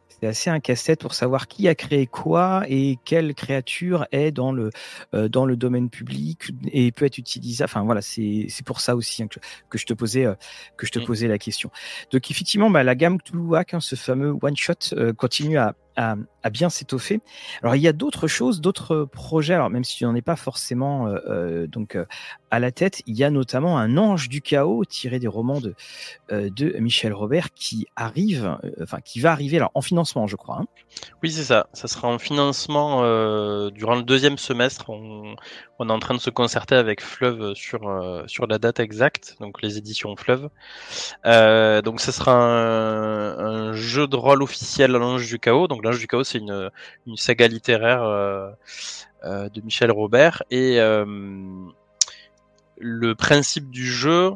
[0.08, 4.54] C'est assez un casse-tête pour savoir qui a créé quoi et quelle créature est dans
[4.54, 4.70] le,
[5.14, 7.66] euh, dans le domaine public et peut être utilisée.
[7.66, 9.28] Enfin voilà, c'est pour ça aussi hein,
[9.70, 10.36] que, je te posais, euh,
[10.78, 11.06] que je te mm.
[11.06, 11.72] posais la question.
[12.12, 16.16] Donc effectivement, bah, la gamme Cthulhuac, hein, ce fameux one-shot, euh, continue à, à,
[16.50, 17.22] bien s'étoffer.
[17.62, 19.54] Alors il y a d'autres choses, d'autres projets.
[19.54, 21.14] Alors même si tu n'en es pas forcément
[21.68, 21.98] donc
[22.52, 25.76] à la tête, il y a notamment un Ange du chaos tiré des romans de
[26.30, 30.60] de Michel Robert qui arrive, enfin qui va arriver alors en financement, je crois.
[30.60, 30.66] Hein.
[31.22, 31.68] Oui, c'est ça.
[31.74, 33.02] Ça sera en financement
[33.70, 34.92] durant le deuxième semestre.
[35.84, 37.82] On, est en train de se concerter avec Fleuve sur
[38.28, 40.50] sur la date exacte, donc les éditions Fleuve.
[41.24, 45.68] donc ce sera un, un jeu de rôle officiel à l'Ange du chaos.
[45.68, 46.70] Donc l'Ange du chaos, c'est une,
[47.08, 48.50] une saga littéraire euh,
[49.24, 50.44] euh, de Michel Robert.
[50.52, 51.06] Et euh,
[52.78, 54.34] le principe du jeu,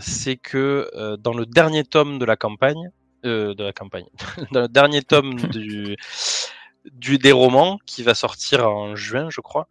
[0.00, 2.90] c'est que dans le dernier tome de la campagne,
[3.22, 4.06] de la campagne,
[4.52, 5.96] dans le dernier tome du,
[6.92, 9.68] du des romans qui va sortir en juin, je crois.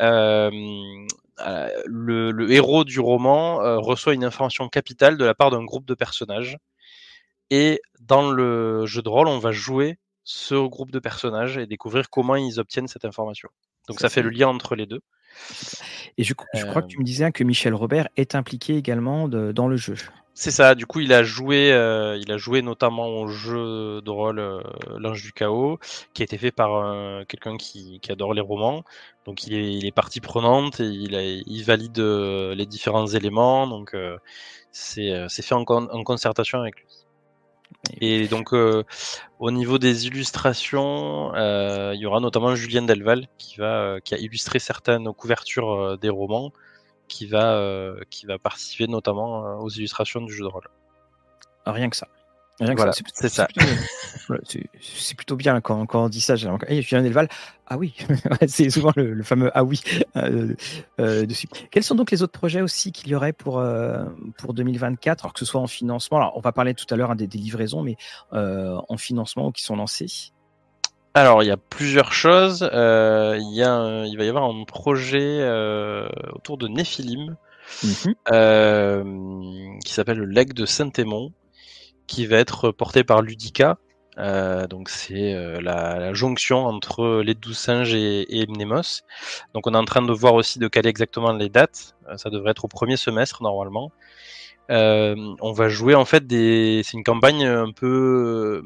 [0.00, 0.50] Euh,
[1.86, 5.84] le, le, héros du roman euh, reçoit une information capitale de la part d'un groupe
[5.84, 6.56] de personnages.
[7.50, 12.08] Et dans le jeu de rôle, on va jouer ce groupe de personnages et découvrir
[12.08, 13.50] comment ils obtiennent cette information.
[13.88, 15.00] Donc ça, fait le lien entre les deux.
[16.16, 19.52] Et je, je crois que tu me disais que Michel Robert est impliqué également de,
[19.52, 19.96] dans le jeu.
[20.34, 20.74] C'est ça.
[20.74, 24.60] Du coup, il a joué, euh, il a joué notamment au jeu de rôle euh,
[24.98, 25.78] L'Ange du Chaos,
[26.12, 28.82] qui a été fait par euh, quelqu'un qui, qui, adore les romans.
[29.26, 33.66] Donc, il est, il est partie prenante et il, a, il valide les différents éléments.
[33.68, 33.96] Donc,
[34.72, 36.86] c'est fait en, en concertation avec lui.
[38.00, 38.84] Et donc, euh,
[39.38, 44.14] au niveau des illustrations, euh, il y aura notamment Julien Delval qui va, euh, qui
[44.14, 46.52] a illustré certaines couvertures des romans,
[47.08, 50.68] qui va, qui va participer notamment aux illustrations du jeu de rôle.
[51.66, 52.08] Rien que ça
[52.60, 53.48] voilà, c'est ça.
[54.80, 56.36] C'est plutôt, bien quand, quand, on dit ça.
[56.36, 57.28] J'ai hey, Julien Delval.
[57.66, 57.94] Ah oui,
[58.46, 59.80] c'est souvent le, fameux ah oui
[60.16, 60.54] euh,
[61.00, 61.48] euh, dessus.
[61.70, 64.04] Quels sont donc les autres projets aussi qu'il y aurait pour, euh,
[64.38, 67.10] pour 2024, alors que ce soit en financement Alors, on va parler tout à l'heure
[67.10, 67.96] hein, des, livraisons, mais
[68.32, 70.32] en financement ou qui sont lancés
[71.14, 72.62] alors, il y a plusieurs choses.
[72.62, 75.40] il, y a il va y avoir un projet
[76.32, 77.36] autour de Néphilim
[77.84, 79.78] mm-hmm.
[79.78, 81.32] qui s'appelle le Leg de Saint-Aimon
[82.06, 83.78] qui va être porté par Ludica.
[84.16, 89.02] Euh, donc c'est euh, la, jonction entre les douze singes et, et, Mnemos.
[89.54, 91.96] Donc on est en train de voir aussi de caler exactement les dates.
[92.08, 93.90] Euh, ça devrait être au premier semestre normalement.
[94.68, 96.82] on va jouer en fait des.
[96.84, 98.62] C'est une campagne un peu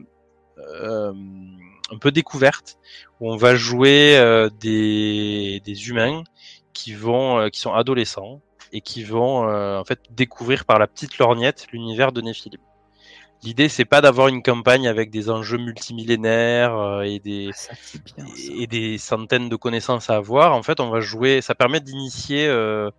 [1.90, 2.78] un peu découverte
[3.20, 4.18] où on va jouer
[4.60, 6.22] des, des humains
[6.72, 8.40] qui vont qui sont adolescents
[8.72, 12.60] et qui vont en fait découvrir par la petite lorgnette l'univers de Néphilim.
[13.44, 18.66] L'idée, c'est pas d'avoir une campagne avec des enjeux multimillénaires euh, et des ah, et
[18.66, 20.54] des centaines de connaissances à avoir.
[20.54, 21.40] En fait, on va jouer.
[21.40, 22.90] Ça permet d'initier euh,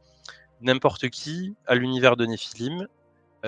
[0.61, 2.87] n'importe qui à l'univers de Nephilim euh,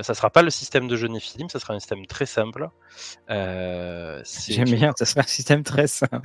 [0.01, 2.69] ça sera pas le système de jeu Nephilim, ça sera un système très simple.
[3.29, 6.21] Euh, J'aime bien, ça sera un système très simple.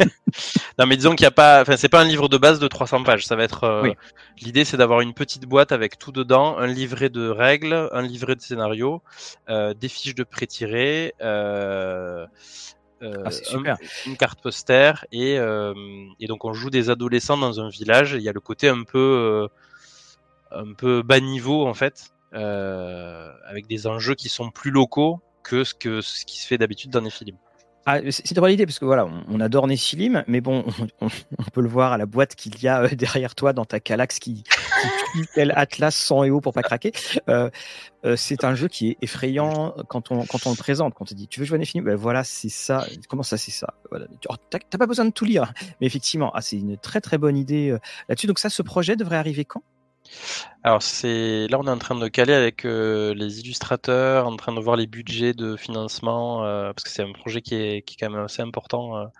[0.78, 2.66] non, mais disons qu'il n'y a pas, enfin, c'est pas un livre de base de
[2.66, 3.24] 300 pages.
[3.24, 3.92] Ça va être, euh,
[4.40, 8.34] l'idée, c'est d'avoir une petite boîte avec tout dedans, un livret de règles, un livret
[8.34, 9.02] de scénario,
[9.48, 12.26] euh, des fiches de pré-tirés, euh,
[13.02, 13.76] ah,
[14.06, 18.14] une carte poster et, et donc on joue des adolescents dans un village.
[18.14, 19.48] Il y a le côté un peu,
[20.50, 22.15] un peu bas niveau en fait.
[22.36, 26.58] Euh, avec des enjeux qui sont plus locaux que ce, que, ce qui se fait
[26.58, 27.38] d'habitude dans films.
[27.86, 30.66] Ah, c'est une bonne idée parce que voilà, on, adore Nephilim, mais bon,
[31.00, 31.08] on,
[31.52, 34.18] peut le voir à la boîte qu'il y a euh, derrière toi dans ta Calax
[34.18, 36.92] qui, qui tel Atlas sans EO pour pas craquer.
[37.30, 37.48] Euh,
[38.16, 40.92] c'est un jeu qui est effrayant quand on, quand on le présente.
[40.92, 42.84] Quand on te dit tu veux jouer à Nephilim, ben voilà, c'est ça.
[43.08, 43.72] Comment ça, c'est ça?
[43.90, 44.08] Voilà.
[44.50, 47.74] T'as pas besoin de tout lire, mais effectivement, ah, c'est une très très bonne idée
[48.10, 48.26] là-dessus.
[48.26, 49.62] Donc ça, ce projet devrait arriver quand?
[50.62, 54.52] Alors c'est là on est en train de caler avec euh, les illustrateurs, en train
[54.52, 58.10] de voir les budgets de financement euh, parce que c'est un projet qui est, quand
[58.10, 59.10] même assez important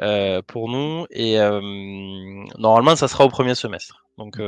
[0.00, 1.38] euh, pour nous et
[2.58, 4.04] normalement ça sera au premier semestre.
[4.18, 4.40] Donc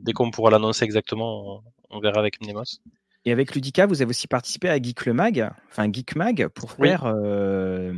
[0.00, 2.80] dès qu'on pourra l'annoncer exactement, on, on, verra avec Mnemos.
[3.28, 6.72] Et avec Ludica, vous avez aussi participé à Geek le Mag, enfin Geek Mag, pour
[6.72, 7.02] faire.
[7.04, 7.92] Euh,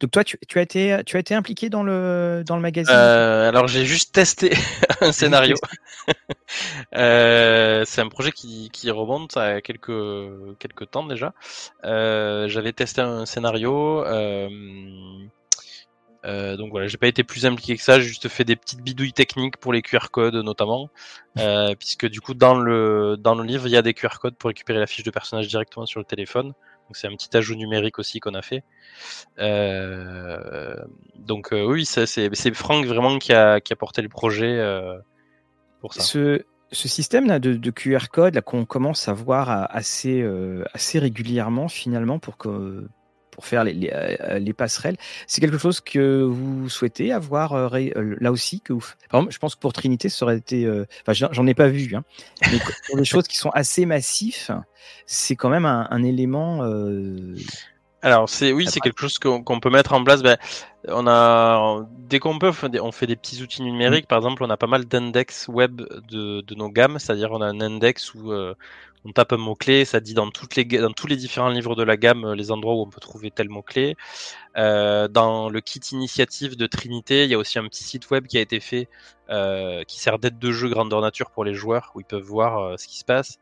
[0.00, 2.92] donc toi, tu, as été, tu as été impliqué dans le dans le magazine?
[2.92, 4.52] Euh, alors j'ai juste testé
[5.00, 5.54] un scénario.
[6.94, 9.90] Euh, c'est un projet qui, qui remonte à quelques
[10.58, 11.32] quelques temps déjà.
[11.82, 14.04] J'avais testé un scénario.
[16.24, 18.80] Euh, donc voilà, j'ai pas été plus impliqué que ça, j'ai juste fait des petites
[18.80, 20.88] bidouilles techniques pour les QR codes notamment,
[21.38, 24.36] euh, puisque du coup dans le dans le livre il y a des QR codes
[24.36, 26.46] pour récupérer la fiche de personnage directement sur le téléphone.
[26.46, 28.62] Donc c'est un petit ajout numérique aussi qu'on a fait.
[29.38, 30.76] Euh,
[31.16, 34.62] donc oui, c'est Franck vraiment qui a qui a porté le projet
[35.80, 36.02] pour ça.
[36.02, 40.26] Ce, ce système là de, de QR code qu'on commence à voir assez
[40.72, 42.86] assez régulièrement finalement pour que
[43.34, 43.90] pour faire les,
[44.38, 44.96] les, passerelles.
[45.26, 48.80] C'est quelque chose que vous souhaitez avoir là aussi que vous...
[49.10, 50.68] Par exemple, je pense que pour Trinité, ça aurait été.
[51.06, 52.04] Enfin, j'en ai pas vu, hein,
[52.50, 54.50] mais pour des choses qui sont assez massifs,
[55.06, 56.62] c'est quand même un, un élément.
[58.04, 60.22] Alors c'est oui, c'est quelque chose qu'on peut mettre en place.
[60.22, 60.36] Ben,
[60.88, 62.52] on a dès qu'on peut,
[62.82, 64.06] on fait des petits outils numériques.
[64.06, 65.80] Par exemple, on a pas mal d'index web
[66.10, 68.54] de, de, nos gammes, c'est-à-dire on a un index où euh,
[69.06, 71.74] on tape un mot clé, ça dit dans toutes les dans tous les différents livres
[71.76, 73.96] de la gamme les endroits où on peut trouver tel mot clé.
[74.58, 78.26] Euh, dans le kit initiative de Trinité, il y a aussi un petit site web
[78.26, 78.88] qui a été fait
[79.30, 82.78] euh, qui sert d'aide de jeu grandeur nature pour les joueurs où ils peuvent voir
[82.78, 83.38] ce qui se passe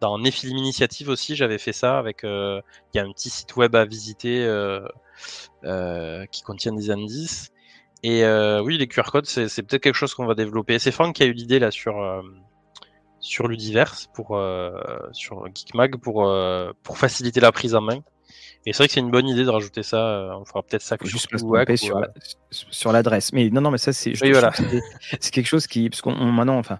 [0.00, 2.24] dans Nephilim Initiative aussi, j'avais fait ça avec.
[2.24, 2.60] Euh,
[2.92, 4.86] il y a un petit site web à visiter euh,
[5.64, 7.50] euh, qui contient des indices.
[8.02, 8.22] Et
[8.60, 10.78] oui, les QR codes, c'est peut-être quelque chose qu'on va développer.
[10.78, 12.22] C'est Franck qui a eu l'idée là sur
[13.18, 14.38] sur l'Udiverse pour
[15.12, 16.30] sur Geekmag pour
[16.82, 18.02] pour faciliter la prise en main.
[18.66, 19.98] Et c'est vrai que c'est une bonne idée de rajouter ça.
[19.98, 21.28] Euh, on fera peut-être ça que juste
[21.76, 22.00] sur,
[22.50, 23.32] sur l'adresse.
[23.32, 24.52] Mais non, non, mais ça c'est voilà.
[25.20, 26.78] c'est quelque chose qui parce qu'on maintenant, enfin,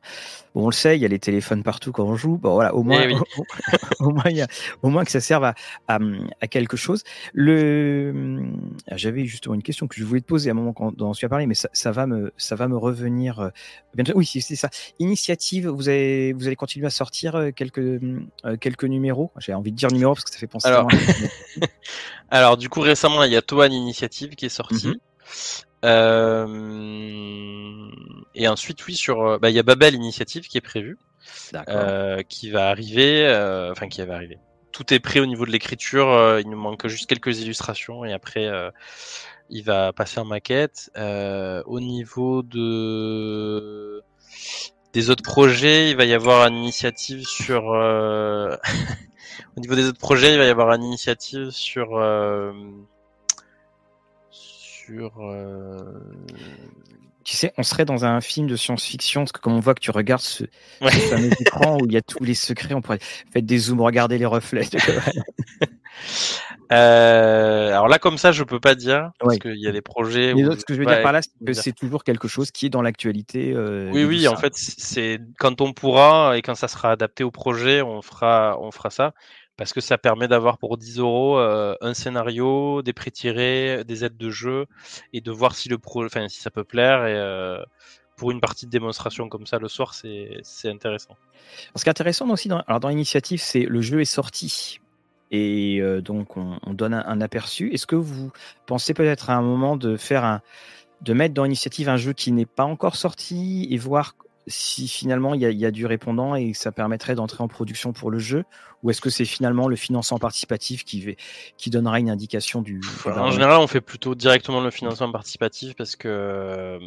[0.55, 2.37] on le sait, il y a les téléphones partout quand on joue.
[2.37, 3.15] Bon voilà, au moins, eh
[4.01, 4.47] au, moins, il y a,
[4.83, 5.55] au moins que ça serve à,
[5.89, 5.99] à,
[6.41, 7.03] à quelque chose.
[7.33, 8.45] Le,
[8.91, 11.13] ah, j'avais justement une question que je voulais te poser à un moment quand on
[11.13, 13.41] a parlé, mais ça, ça, va me, ça va me revenir.
[13.41, 13.49] Euh,
[13.95, 14.13] bientôt.
[14.15, 14.71] Oui, c'est ça.
[14.99, 18.01] Initiative, vous allez, vous allez continuer à sortir euh, quelques,
[18.61, 19.31] quelques numéros?
[19.39, 20.69] J'ai envie de dire numéros parce que ça fait penser.
[20.69, 20.89] Alors...
[22.31, 24.89] Alors, du coup, récemment, il y a Toan Initiative qui est sorti.
[24.89, 24.95] Mhm.
[25.85, 26.47] Euh,
[28.35, 30.99] et ensuite, oui, sur, euh, bah, il y a Babel Initiative qui est prévu,
[31.69, 33.25] euh, qui va arriver,
[33.71, 34.39] enfin qui va arriver.
[34.73, 36.39] Tout est prêt au niveau de l'écriture.
[36.41, 38.51] il nous manque juste quelques illustrations et après,
[39.51, 40.91] il va passer en maquette.
[40.97, 44.03] au niveau de
[44.93, 47.65] des autres projets, il va y avoir une initiative sur
[49.57, 51.99] Au niveau des autres projets, il va y avoir une initiative sur
[54.87, 55.13] sur.
[55.21, 55.83] Euh,
[57.25, 59.81] tu sais, on serait dans un film de science-fiction, parce que comme on voit que
[59.81, 60.45] tu regardes ce,
[60.81, 64.19] fameux écran où il y a tous les secrets, on pourrait faire des zooms, regarder
[64.19, 64.69] les reflets.
[66.73, 70.33] euh, alors là, comme ça, je peux pas dire, parce qu'il y a des projets.
[70.33, 72.71] Ce que je veux dire par là, c'est que c'est toujours quelque chose qui est
[72.71, 73.53] dans l'actualité.
[73.55, 77.31] Euh, oui, oui, en fait, c'est quand on pourra et quand ça sera adapté au
[77.31, 79.15] projet, on fera, on fera ça
[79.57, 84.05] parce que ça permet d'avoir pour 10 euros euh, un scénario, des prix tirés, des
[84.05, 84.67] aides de jeu
[85.13, 85.69] et de voir si
[86.29, 87.63] ça peut plaire et euh,
[88.17, 91.17] pour une partie de démonstration comme ça le soir, c'est intéressant.
[91.75, 94.81] Ce qui est intéressant aussi dans, alors dans l'initiative, c'est le jeu est sorti
[95.31, 97.73] et euh, donc on, donne un, aperçu.
[97.73, 98.31] Est-ce que vous
[98.67, 100.43] pensez peut-être à un moment de faire un
[101.03, 104.15] de mettre dans l'initiative un jeu qui n'est pas encore sorti et voir
[104.47, 108.19] si finalement il y, a du répondant et ça permettrait d'entrer en production pour le
[108.19, 108.45] jeu
[108.83, 111.17] ou est-ce que c'est finalement le financement participatif qui,
[111.57, 115.97] qui donnera une indication du En général, on fait plutôt directement le financement participatif parce
[115.97, 116.79] que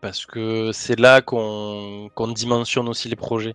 [0.00, 3.54] parce que c'est là qu'on dimensionne aussi les projets.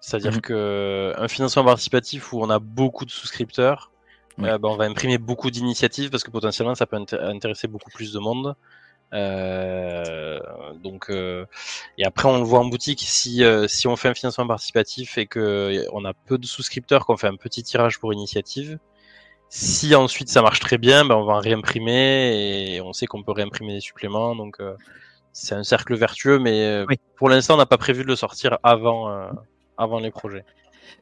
[0.00, 3.92] C'est-à-dire mmh que un financement participatif où on a beaucoup de souscripteurs,
[4.38, 8.12] euh, ben, on va imprimer beaucoup d'initiatives parce que potentiellement ça peut intéresser beaucoup plus
[8.12, 8.56] de monde.
[9.12, 10.38] Euh,
[10.82, 11.44] donc euh,
[11.98, 13.02] et après on le voit en boutique.
[13.04, 17.06] Si euh, si on fait un financement participatif et que on a peu de souscripteurs
[17.06, 18.78] qu'on fait un petit tirage pour initiative
[19.48, 23.24] si ensuite ça marche très bien ben on va en réimprimer et on sait qu'on
[23.24, 24.36] peut réimprimer des suppléments.
[24.36, 24.58] Donc
[25.32, 26.84] c'est un cercle vertueux mais
[27.16, 29.28] pour l'instant on n'a pas prévu de le sortir avant
[29.76, 30.44] avant les projets.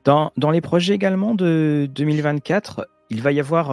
[0.04, 3.70] Dans, dans les projets également de 2024 il va y avoir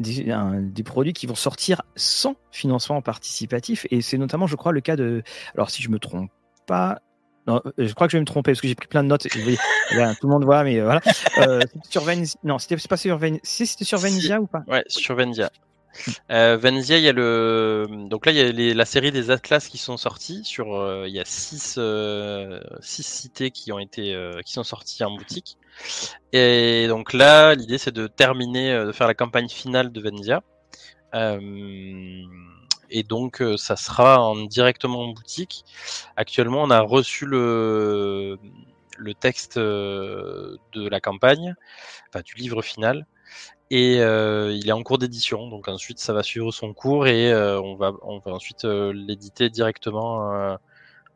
[0.00, 3.86] des, produits qui vont sortir sans financement participatif.
[3.90, 5.22] Et c'est notamment, je crois, le cas de.
[5.54, 6.30] Alors, si je me trompe
[6.66, 7.00] pas.
[7.46, 9.28] Non, je crois que je vais me tromper parce que j'ai pris plein de notes.
[9.28, 11.02] tout le monde voit, mais euh, voilà.
[11.38, 12.02] Euh, sur
[12.42, 13.40] Non, c'était pas sur Venezia.
[13.42, 14.62] C'était sur Venezia ou pas?
[14.66, 15.50] Ouais, sur Venezia.
[16.30, 19.68] Euh, Venezia, il y a le donc là il y a la série des atlas
[19.68, 21.78] qui sont sortis sur euh, il y a six,
[22.80, 25.56] six cités qui ont été qui sont sorties en boutique
[26.32, 30.42] et donc là, l'idée c'est de terminer, euh, de faire la campagne finale de Venezia.
[31.14, 32.22] Euh,
[32.90, 35.64] et donc euh, ça sera en, directement en boutique.
[36.16, 38.38] Actuellement, on a reçu le,
[39.20, 41.54] texte de la campagne,
[42.08, 43.06] enfin du livre final,
[43.70, 45.48] et il est en cours d'édition.
[45.48, 50.58] Donc ensuite, ça va suivre son cours et on va ensuite l'éditer directement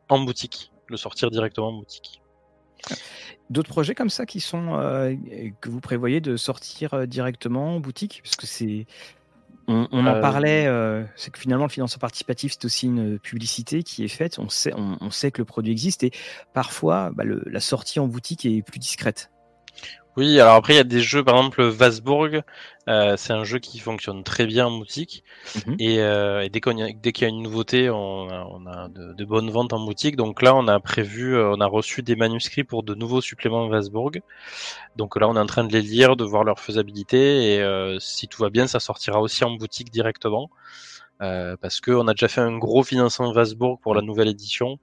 [0.09, 2.21] en boutique, le sortir directement en boutique.
[3.49, 5.15] D'autres projets comme ça qui sont euh,
[5.59, 8.21] que vous prévoyez de sortir euh, directement en boutique?
[8.23, 8.85] Parce que c'est.
[9.67, 10.67] On, en euh, parlait,
[11.15, 14.39] c'est que finalement le financement participatif c'est aussi une publicité qui est faite.
[14.39, 16.09] On sait, on, sait que le produit existe et
[16.55, 19.29] parfois bah, la sortie en boutique est plus discrète.
[20.17, 22.27] Oui, alors après, il y a des jeux, par exemple, Vasbourg,
[22.89, 25.23] euh, c'est un jeu qui fonctionne très bien en boutique.
[25.55, 25.75] Mhm.
[25.79, 28.27] Et, euh, dès qu'il y, a une nouveauté, on
[28.67, 30.15] a, de, bonnes ventes en boutique.
[30.15, 33.67] Donc là, on a prévu, euh, on a reçu des manuscrits pour de nouveaux suppléments
[33.67, 34.11] Vasbourg.
[34.95, 37.55] Donc là, on est en train de les lire, de voir leur faisabilité.
[37.55, 40.49] Et si tout va bien, ça sortira aussi en boutique directement.
[41.19, 44.79] parce qu'on a déjà fait un gros financement Vasbourg pour la nouvelle édition.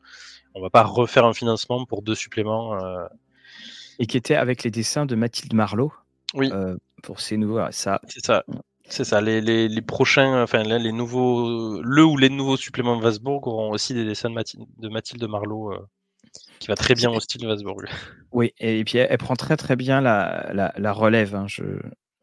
[0.54, 2.78] On va pas refaire un financement pour deux suppléments
[3.98, 5.92] et qui était avec les dessins de Mathilde Marlowe.
[6.34, 6.50] Oui.
[6.52, 7.60] Euh, pour ces nouveaux.
[7.70, 8.00] Ça.
[8.08, 8.44] C'est ça.
[8.88, 9.20] C'est ça.
[9.20, 13.70] Les, les, les, prochains, enfin les nouveaux, le ou les nouveaux suppléments de Vasbourg auront
[13.70, 15.78] aussi des dessins de Mathilde, de Mathilde Marlowe, euh,
[16.60, 17.82] qui va très bien au style Vasbourg.
[18.32, 21.64] Oui, et, puis elle, prend très très bien la, la, la relève, hein, je,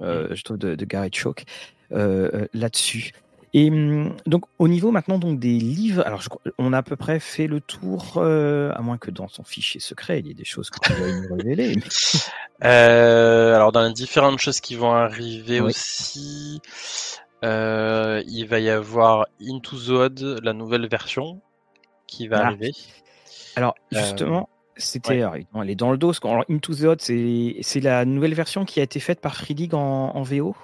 [0.01, 0.35] euh, mm.
[0.35, 1.45] je trouve, de, de Gareth Chalk
[1.91, 3.11] là-dessus.
[3.55, 6.23] Et hum, donc au niveau maintenant donc des livres, alors
[6.57, 9.79] on a à peu près fait le tour, euh, à moins que dans son fichier
[9.79, 11.75] secret il y ait des choses que tu vas nous révéler.
[12.63, 16.61] Euh, alors dans les différentes choses qui vont arriver aussi,
[17.43, 21.41] euh, il va y avoir Into the Odd, la nouvelle version
[22.07, 22.45] qui va ah.
[22.45, 22.71] arriver.
[23.57, 24.47] Alors justement,
[24.77, 26.13] c'était, elle est dans le dos.
[26.23, 29.73] Alors, Into the Odd, c'est la nouvelle version qui a été faite par Free League
[29.73, 30.55] en, en VO,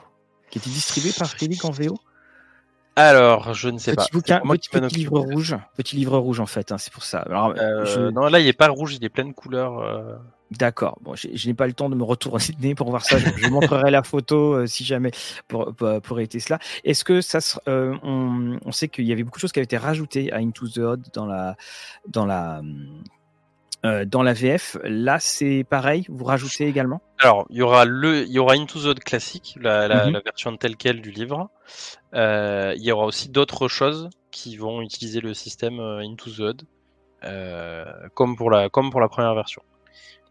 [0.52, 1.98] qui a été distribuée par Free League en VO.
[3.00, 4.40] Alors, je ne sais petit pas.
[4.42, 5.56] Bouquin, petit, livre rouge.
[5.78, 7.26] Petit livre rouge, en fait, hein, c'est pour ça.
[7.58, 9.80] Euh, non, là, il n'est pas rouge, il est plein de couleurs.
[9.80, 10.16] Euh.
[10.52, 10.98] D'accord.
[11.02, 13.18] Bon, je n'ai pas le temps de me retourner pour voir ça.
[13.20, 15.12] Je, montrerai la photo euh, si jamais
[15.48, 16.60] pour, pour, pour cela.
[16.84, 19.78] Est-ce que ça on, on, sait qu'il y avait beaucoup de choses qui avaient été
[19.78, 21.56] rajoutées à Into the Odd dans la,
[22.08, 22.62] dans la,
[23.86, 27.02] euh, dans la VF, là c'est pareil, vous rajoutez également?
[27.18, 30.22] Alors, il y aura le, il y aura Into the Odd classique, la, la, mhm.
[30.26, 31.50] version telle quelle du livre.
[32.14, 36.40] Euh, il y aura aussi d'autres choses qui vont utiliser le système euh, Into the
[36.40, 36.62] Odd,
[38.16, 39.62] comme pour la, comme pour la première version.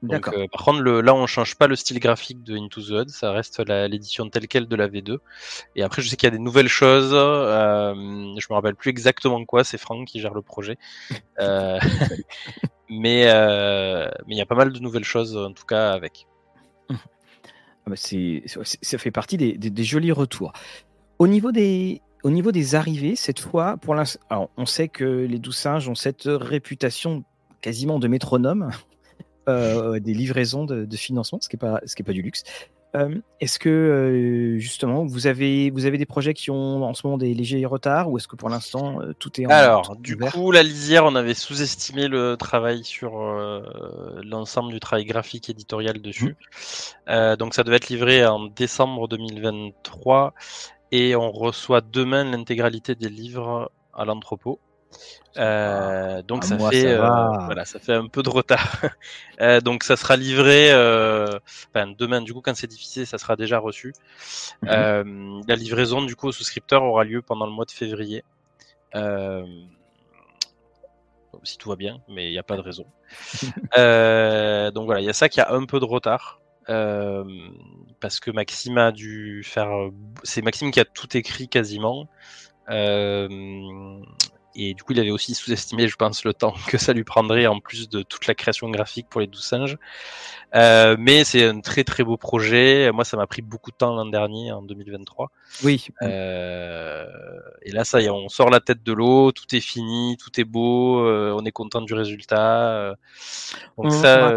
[0.03, 3.09] Donc, par contre, le, là, on change pas le style graphique de Into the Odd,
[3.09, 5.19] ça reste l'édition telle quelle de la V2.
[5.75, 7.13] Et après, je sais qu'il y a des nouvelles choses.
[7.13, 9.65] Euh, je me rappelle plus exactement quoi.
[9.65, 10.79] C'est Franck qui gère le projet.
[12.91, 16.26] Euh, mais il y a pas mal de nouvelles choses en tout cas avec.
[16.91, 16.95] Ah
[17.86, 20.53] bah, ça fait partie des, jolis retours.
[21.18, 23.97] Au niveau des, au niveau des arrivées, cette fois, pour
[24.57, 27.24] on sait que les douze singes ont cette réputation
[27.61, 28.70] quasiment de métronome,
[29.49, 32.45] euh, des livraisons de, financement, ce qui n'est pas, ce pas du luxe.
[32.95, 37.07] Euh, est-ce que euh, justement vous avez vous avez des projets qui ont en ce
[37.07, 40.16] moment des légers retards ou est-ce que pour l'instant euh, tout est en Alors du
[40.16, 43.12] coup la lisière on avait sous-estimé le travail sur
[44.24, 46.36] l'ensemble du travail graphique éditorial dessus.
[47.09, 47.36] Mmh.
[47.36, 50.32] donc ça devait être livré en décembre 2023
[50.91, 54.61] et on reçoit demain l'intégralité des livres à l'entrepôt
[55.36, 58.80] euh, donc ça fait euh, voilà, ça fait un peu de retard.
[59.41, 62.22] euh, donc ça sera livré enfin, demain.
[62.22, 63.93] Du coup, quand c'est difficile, ça sera déjà reçu.
[64.62, 65.43] Mhm.
[65.47, 68.24] La livraison du coup aux souscripteurs aura lieu pendant le mois de février.
[71.45, 72.86] si tout va bien, mais il n'y a pas de raison.
[74.74, 76.41] donc voilà, il y a ça qui a un peu de retard.
[76.66, 79.68] parce que Maxime a dû faire.
[80.24, 82.09] C'est Maxime qui a tout écrit quasiment.
[82.70, 83.28] Euh,
[84.55, 87.47] et du coup, il avait aussi sous-estimé, je pense, le temps que ça lui prendrait
[87.47, 89.79] en plus de toute la création graphique pour les douze singes.
[90.55, 92.91] Euh, mais c'est un très très beau projet.
[92.93, 95.31] Moi, ça m'a pris beaucoup de temps l'an dernier, en 2023.
[95.65, 95.89] Oui.
[96.03, 97.07] Euh,
[97.63, 100.41] et là, ça y est, on sort la tête de l'eau, tout est fini, tout
[100.41, 102.95] est beau, euh, on est content du résultat.
[103.77, 104.33] donc ça,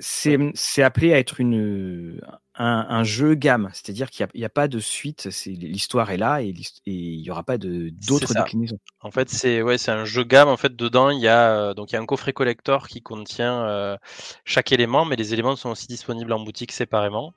[0.00, 2.20] c'est appelé à être une
[2.58, 6.54] un, jeu gamme, c'est-à-dire qu'il n'y a, pas de suite, l'histoire est là et,
[6.86, 8.78] il n'y aura pas d'autres déclinaisons.
[9.00, 10.48] En fait, c'est ouais, c'est un jeu gamme.
[10.48, 13.02] En fait, dedans, il y a euh, donc il y a un coffret collector qui
[13.02, 13.96] contient euh,
[14.44, 17.34] chaque élément, mais les éléments sont aussi disponibles en boutique séparément.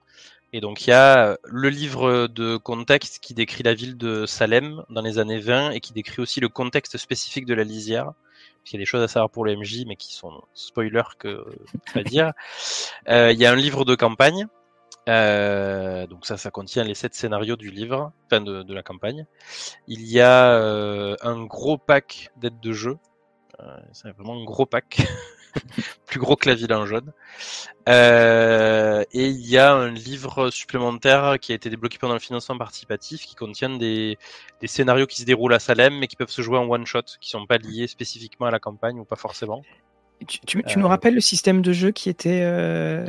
[0.51, 4.26] Et donc il y a euh, le livre de contexte qui décrit la ville de
[4.26, 8.13] Salem dans les années 20 et qui décrit aussi le contexte spécifique de la lisière.
[8.65, 11.43] Il y a des choses à savoir pour le MJ, mais qui sont spoiler que
[11.88, 12.34] je vais dire.
[13.07, 14.47] Il y a un livre de campagne
[15.10, 19.26] euh, donc ça, ça contient les sept scénarios du livre, enfin de, la campagne.
[19.88, 22.97] Il y a euh, un gros pack d'aides de jeu.
[23.60, 25.01] Euh, c'est vraiment un gros pack,
[26.05, 27.12] plus gros que la ville en jaune.
[27.89, 32.57] Euh, et il y a un livre supplémentaire qui a été débloqué pendant le financement
[32.57, 34.18] participatif, qui contient des,
[34.62, 37.01] des scénarios qui se déroulent à Salem, mais qui peuvent se jouer en one shot,
[37.20, 39.64] qui sont pas liés spécifiquement à la campagne ou pas forcément.
[40.28, 43.05] Tu, nous euh, rappelles le système de jeu qui était, euh,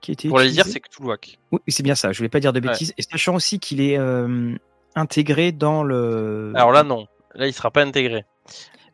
[0.00, 1.38] qui était Pour les dire, c'est Cthulhuac.
[1.52, 2.12] Oui, c'est bien ça.
[2.12, 2.92] Je voulais pas dire de bêtises.
[2.98, 4.54] Et sachant aussi qu'il est euh,
[4.94, 6.52] intégré dans le.
[6.54, 7.06] Alors là, non.
[7.34, 8.24] Là, il sera pas intégré.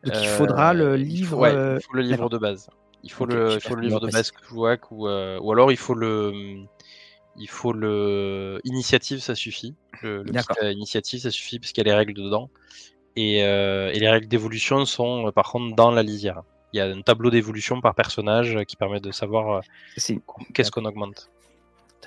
[0.03, 1.45] Donc il faudra le livre.
[1.47, 2.69] il faut le livre de base.
[3.03, 5.93] Il faut le, il faut le livre de base Cthulhuac ou, ou alors il faut
[5.93, 6.63] le
[7.35, 9.75] il faut le initiative, ça suffit.
[10.01, 12.49] Le, le kit initiative, ça suffit parce qu'il y a les règles dedans.
[13.17, 16.43] Et, et les règles d'évolution sont par contre dans la lisière.
[16.77, 19.61] Il y a un tableau d'évolution par personnage qui permet de savoir
[20.53, 21.29] qu'est-ce qu'on augmente.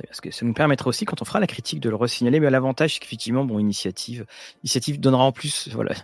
[0.07, 2.41] Parce que ça nous permettra aussi, quand on fera la critique, de le resignaler.
[2.41, 4.25] Mais l'avantage, c'est qu'effectivement, bon, initiative,
[4.63, 5.95] initiative donnera en plus, voilà,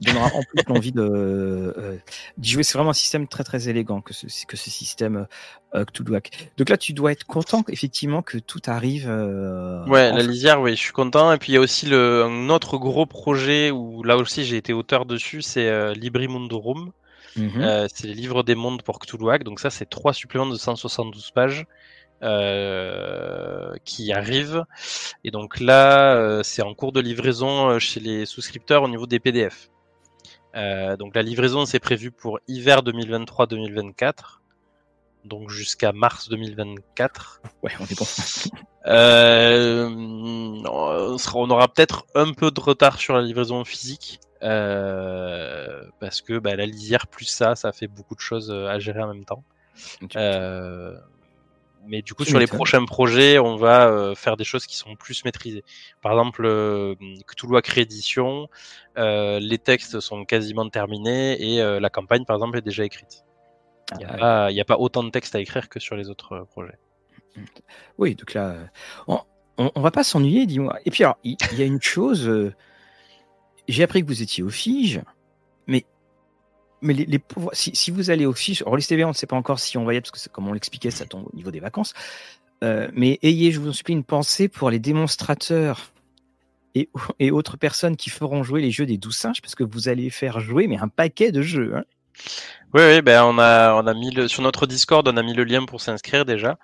[0.00, 1.98] donnera en plus l'envie de euh,
[2.38, 2.62] d'y jouer.
[2.62, 5.26] C'est vraiment un système très très élégant que ce, que ce système
[5.74, 6.50] euh, Cthulhuac.
[6.56, 9.06] Donc là, tu dois être content effectivement que tout arrive.
[9.08, 11.32] Euh, ouais, la lisière, oui, je suis content.
[11.32, 14.56] Et puis il y a aussi le, un autre gros projet où là aussi j'ai
[14.56, 16.92] été auteur dessus, c'est euh, Librimundorum.
[17.36, 19.44] Mmh c'est les livres des mondes pour Cthulhuac.
[19.44, 21.66] Donc ça, c'est trois suppléments de 172 pages.
[22.22, 24.64] Euh, qui arrive.
[25.24, 29.06] Et donc là, euh, c'est en cours de livraison euh, chez les souscripteurs au niveau
[29.08, 29.70] des PDF.
[30.54, 34.42] donc la livraison, c'est prévu pour hiver 2023-2024
[35.24, 37.42] donc jusqu'à mars 2024.
[37.62, 38.06] Ouais, on est bon.
[38.86, 44.20] euh, on, sera, on, aura peut-être un peu de retard sur la livraison physique.
[44.42, 45.41] Euh,
[46.02, 49.14] parce que bah, la lisière plus ça, ça fait beaucoup de choses à gérer en
[49.14, 49.44] même temps.
[50.16, 50.96] Euh,
[51.86, 54.96] mais du coup, sur les prochains projets, on va euh, faire des choses qui sont
[54.96, 55.62] plus maîtrisées.
[56.00, 56.96] Par exemple, euh,
[57.28, 58.48] Cthulhu Crédition,
[58.98, 63.24] euh, les textes sont quasiment terminés et euh, la campagne, par exemple, est déjà écrite.
[63.92, 66.78] Il n'y a, a, pas autant de textes à écrire que sur les autres projets.
[67.96, 68.56] Oui, donc là,
[69.06, 69.20] on,
[69.56, 70.78] on, va pas s'ennuyer, dis-moi.
[70.84, 72.52] Et puis alors, il y, a une chose,
[73.68, 75.00] j'ai appris que vous étiez au FIGE,
[76.82, 77.20] mais les,
[77.52, 79.94] si, vous allez au fiche, Rollis TV, on ne sait pas encore si on va
[79.94, 81.94] y être, parce que comme on l'expliquait, ça tombe au niveau des vacances.
[82.62, 85.92] Euh, mais ayez, je vous en supplie, une pensée pour les démonstrateurs
[86.74, 90.10] et, autres personnes qui feront jouer les jeux des douze singes, parce que vous allez
[90.10, 91.76] faire jouer mais un paquet de jeux.
[91.76, 91.84] Hein.
[92.74, 95.34] Oui, oui, ben on a on a mis le, sur notre Discord, on a mis
[95.34, 96.58] le lien pour s'inscrire déjà.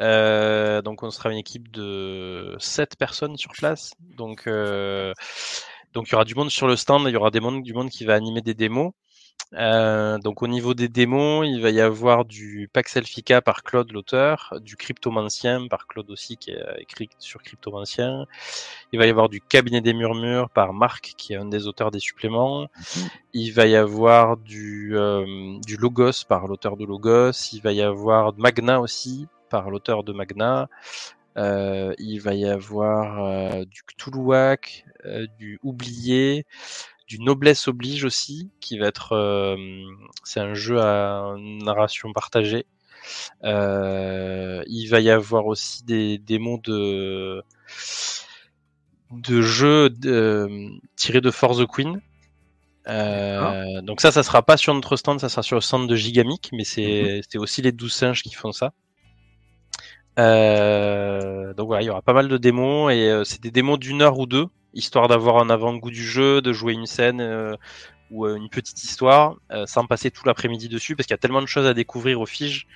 [0.00, 3.92] Euh, donc on sera une équipe de sept personnes sur place.
[4.16, 5.12] Donc euh,
[5.92, 8.04] donc il y aura du monde sur le stand, il y aura du monde qui
[8.04, 8.92] va animer des démos.
[9.52, 13.92] Euh, donc au niveau des démos, il va y avoir du Pax Elfica par Claude
[13.92, 18.26] l'auteur, du Cryptomancien par Claude aussi qui a écrit sur Cryptomancien.
[18.92, 21.90] Il va y avoir du Cabinet des Murmures par Marc qui est un des auteurs
[21.90, 22.62] des suppléments.
[22.62, 23.08] Mhm.
[23.34, 27.52] Il va y avoir du, euh, du Logos par l'auteur de Logos.
[27.52, 30.68] Il va y avoir Magna aussi par l'auteur de Magna.
[31.36, 36.46] Euh, il va y avoir euh, du Cthulhuac, euh, du Oublié,
[37.06, 39.12] du Noblesse Oblige aussi, qui va être.
[39.12, 39.56] Euh,
[40.24, 42.66] c'est un jeu à narration partagée.
[43.44, 47.42] Euh, il va y avoir aussi des démos de
[49.10, 49.90] de jeux
[50.96, 52.00] tirés de Force the Queen.
[52.86, 55.96] Euh, donc ça, ça sera pas sur notre stand, ça sera sur le stand de
[55.96, 57.40] Gigamic, mais c'est mhm.
[57.40, 58.72] aussi les 12 singes qui font ça.
[60.16, 64.18] donc voilà, il y aura pas mal de démos et c'est des démos d'une heure
[64.18, 67.56] ou deux histoire d'avoir un avant-goût du jeu, de jouer une scène euh,
[68.10, 71.18] ou euh, une petite histoire, euh, sans passer tout l'après-midi dessus, parce qu'il y a
[71.18, 72.66] tellement de choses à découvrir au Fige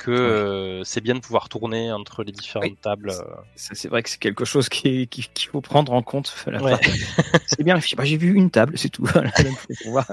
[0.00, 3.10] que euh, c'est bien de pouvoir tourner entre les différentes tables.
[3.10, 3.22] Euh.
[3.54, 6.34] C'est vrai que c'est quelque chose qu'il qui, faut prendre en compte.
[7.46, 7.78] c'est bien.
[7.78, 9.02] J'ai vu une table, c'est tout,
[9.82, 10.10] pour, voir,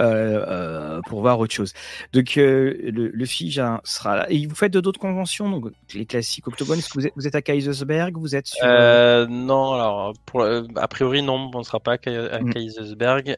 [0.00, 1.72] euh, pour voir autre chose.
[2.12, 4.26] Donc le, le FIGE sera là.
[4.30, 6.78] Et vous faites d'autres conventions, donc les classiques Octogone.
[6.78, 8.64] Est-ce que vous êtes, vous êtes, à Kaisersberg Vous êtes sur...
[8.64, 12.52] Non, alors pour, a priori non, on ne sera pas à, mm.
[12.52, 13.36] Kaisersberg.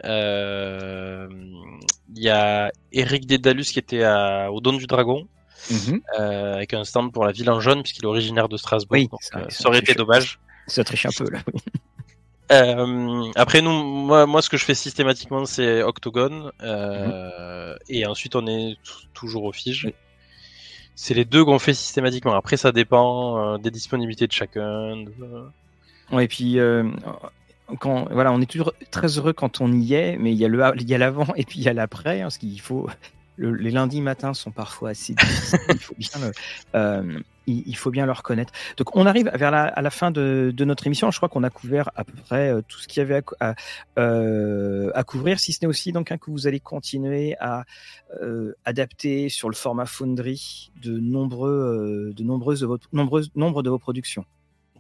[2.14, 5.26] Il y a Eric Dédalus qui était à, au Don du Dragon.
[5.70, 6.00] Mhm.
[6.18, 8.96] Euh, avec un stand pour la ville en jaune, puisqu'il est originaire de Strasbourg.
[8.96, 10.38] Oui, euh, ça, aurait été dommage.
[10.66, 11.40] Ça triche un peu là.
[12.50, 18.36] Euh, après nous, moi, moi, ce que je fais systématiquement, c'est Octogone, euh, et ensuite
[18.36, 18.78] on est
[19.12, 19.92] toujours au Fige.
[20.94, 22.32] C'est les deux qu'on fait systématiquement.
[22.32, 24.96] Après, ça dépend des disponibilités de chacun.
[24.96, 25.12] De...
[26.10, 26.58] Ouais, et puis
[27.80, 30.48] quand voilà, on est toujours très heureux quand on y est, mais il y a
[30.48, 32.88] le il y a l'avant et puis il y a l'après, hein, parce qu'il faut
[33.39, 35.59] les lundis matins sont parfois assez difficiles.
[35.68, 36.32] il, faut bien le,
[36.74, 38.53] euh, il, faut bien le reconnaître.
[38.76, 41.11] Donc, on arrive vers la, à la fin de, notre émission.
[41.11, 43.22] Je crois qu'on a couvert à peu près euh, tout ce qu'il y avait
[43.99, 47.64] euh, à, couvrir, si ce n'est aussi donc hein, que vous allez continuer à
[48.64, 54.24] adapter sur le format Foundry de nombreux, de nombreuses, de nombreuses, nombre de vos productions.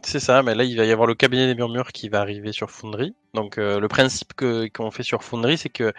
[0.02, 2.52] C'est ça, mais là il va y avoir le cabinet des murmures qui va arriver
[2.52, 3.14] sur Foundry.
[3.34, 5.92] Donc euh, le principe qu'on fait sur Foundry, c'est que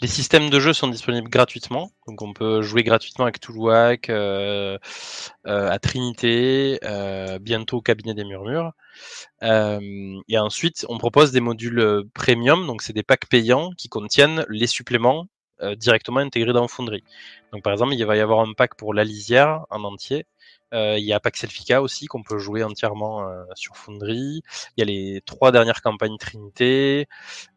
[0.00, 1.90] les systèmes de jeu sont disponibles gratuitement.
[2.06, 4.78] Donc on peut jouer gratuitement avec Toulouac, euh,
[5.46, 6.78] euh, à Trinité,
[7.40, 8.72] bientôt au cabinet des murmures.
[9.42, 14.66] et ensuite on propose des modules premium, donc c'est des packs payants qui contiennent les
[14.66, 15.26] suppléments
[15.76, 17.02] directement intégrés dans Foundry.
[17.52, 20.26] Donc par exemple il va y avoir un pack pour la lisière en entier
[20.72, 24.42] Il y a Paxelfica aussi qu'on peut jouer entièrement sur Foundry.
[24.76, 27.06] Il y a les trois dernières campagnes Trinité.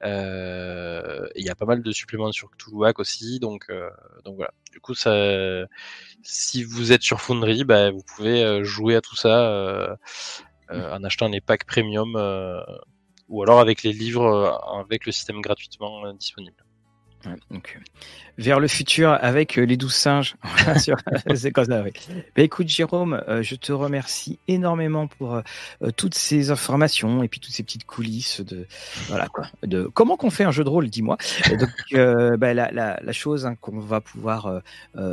[0.03, 3.39] Il y a pas mal de suppléments sur Cthulhuac aussi.
[3.39, 3.67] Donc,
[4.23, 4.51] donc voilà.
[4.71, 5.11] Du coup, ça,
[6.23, 9.97] si vous êtes sur Foundry, bah, vous pouvez jouer à tout ça
[10.69, 12.15] en achetant les packs premium
[13.27, 16.63] ou alors avec les livres avec le système gratuitement disponible
[17.51, 17.83] donc, euh,
[18.37, 20.35] vers le futur avec euh, les douze singes.
[21.35, 21.91] c'est comme ça, oui.
[22.35, 25.41] Bah, écoute, Jérôme, euh, je te remercie énormément pour
[25.97, 28.65] toutes ces informations et puis toutes ces petites coulisses de,
[29.07, 31.17] voilà, quoi, de comment qu'on fait un jeu de rôle, dis-moi.
[31.59, 31.69] Donc,
[32.39, 34.61] bah, la, la, la, chose hein, qu'on va pouvoir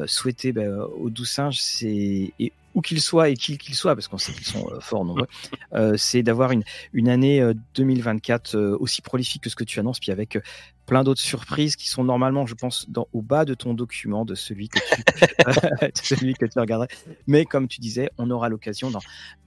[0.06, 0.62] souhaiter bah,
[0.98, 2.32] aux douze singes, c'est
[2.76, 5.26] où qu'ils soient et qui qu'ils soient, parce qu'on sait qu'ils sont euh, fort nombreux,
[5.72, 6.62] euh, c'est d'avoir une,
[6.92, 7.42] une année
[7.74, 10.38] 2024 euh, aussi prolifique que ce que tu annonces, puis avec
[10.84, 14.34] plein d'autres surprises qui sont normalement, je pense, dans, au bas de ton document, de
[14.34, 16.88] celui que tu, celui que tu regarderais.
[17.26, 18.92] Mais comme tu disais, on aura l'occasion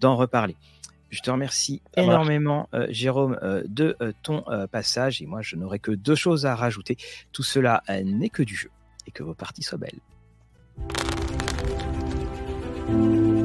[0.02, 0.58] d'en reparler.
[1.12, 5.24] Je te remercie énormément, Jérôme, de ton passage.
[5.24, 6.98] Et moi, je n'aurai que deux choses à rajouter.
[7.32, 8.70] Tout cela n'est que du jeu.
[9.08, 10.00] Et que vos parties soient belles.
[12.90, 13.39] Bye.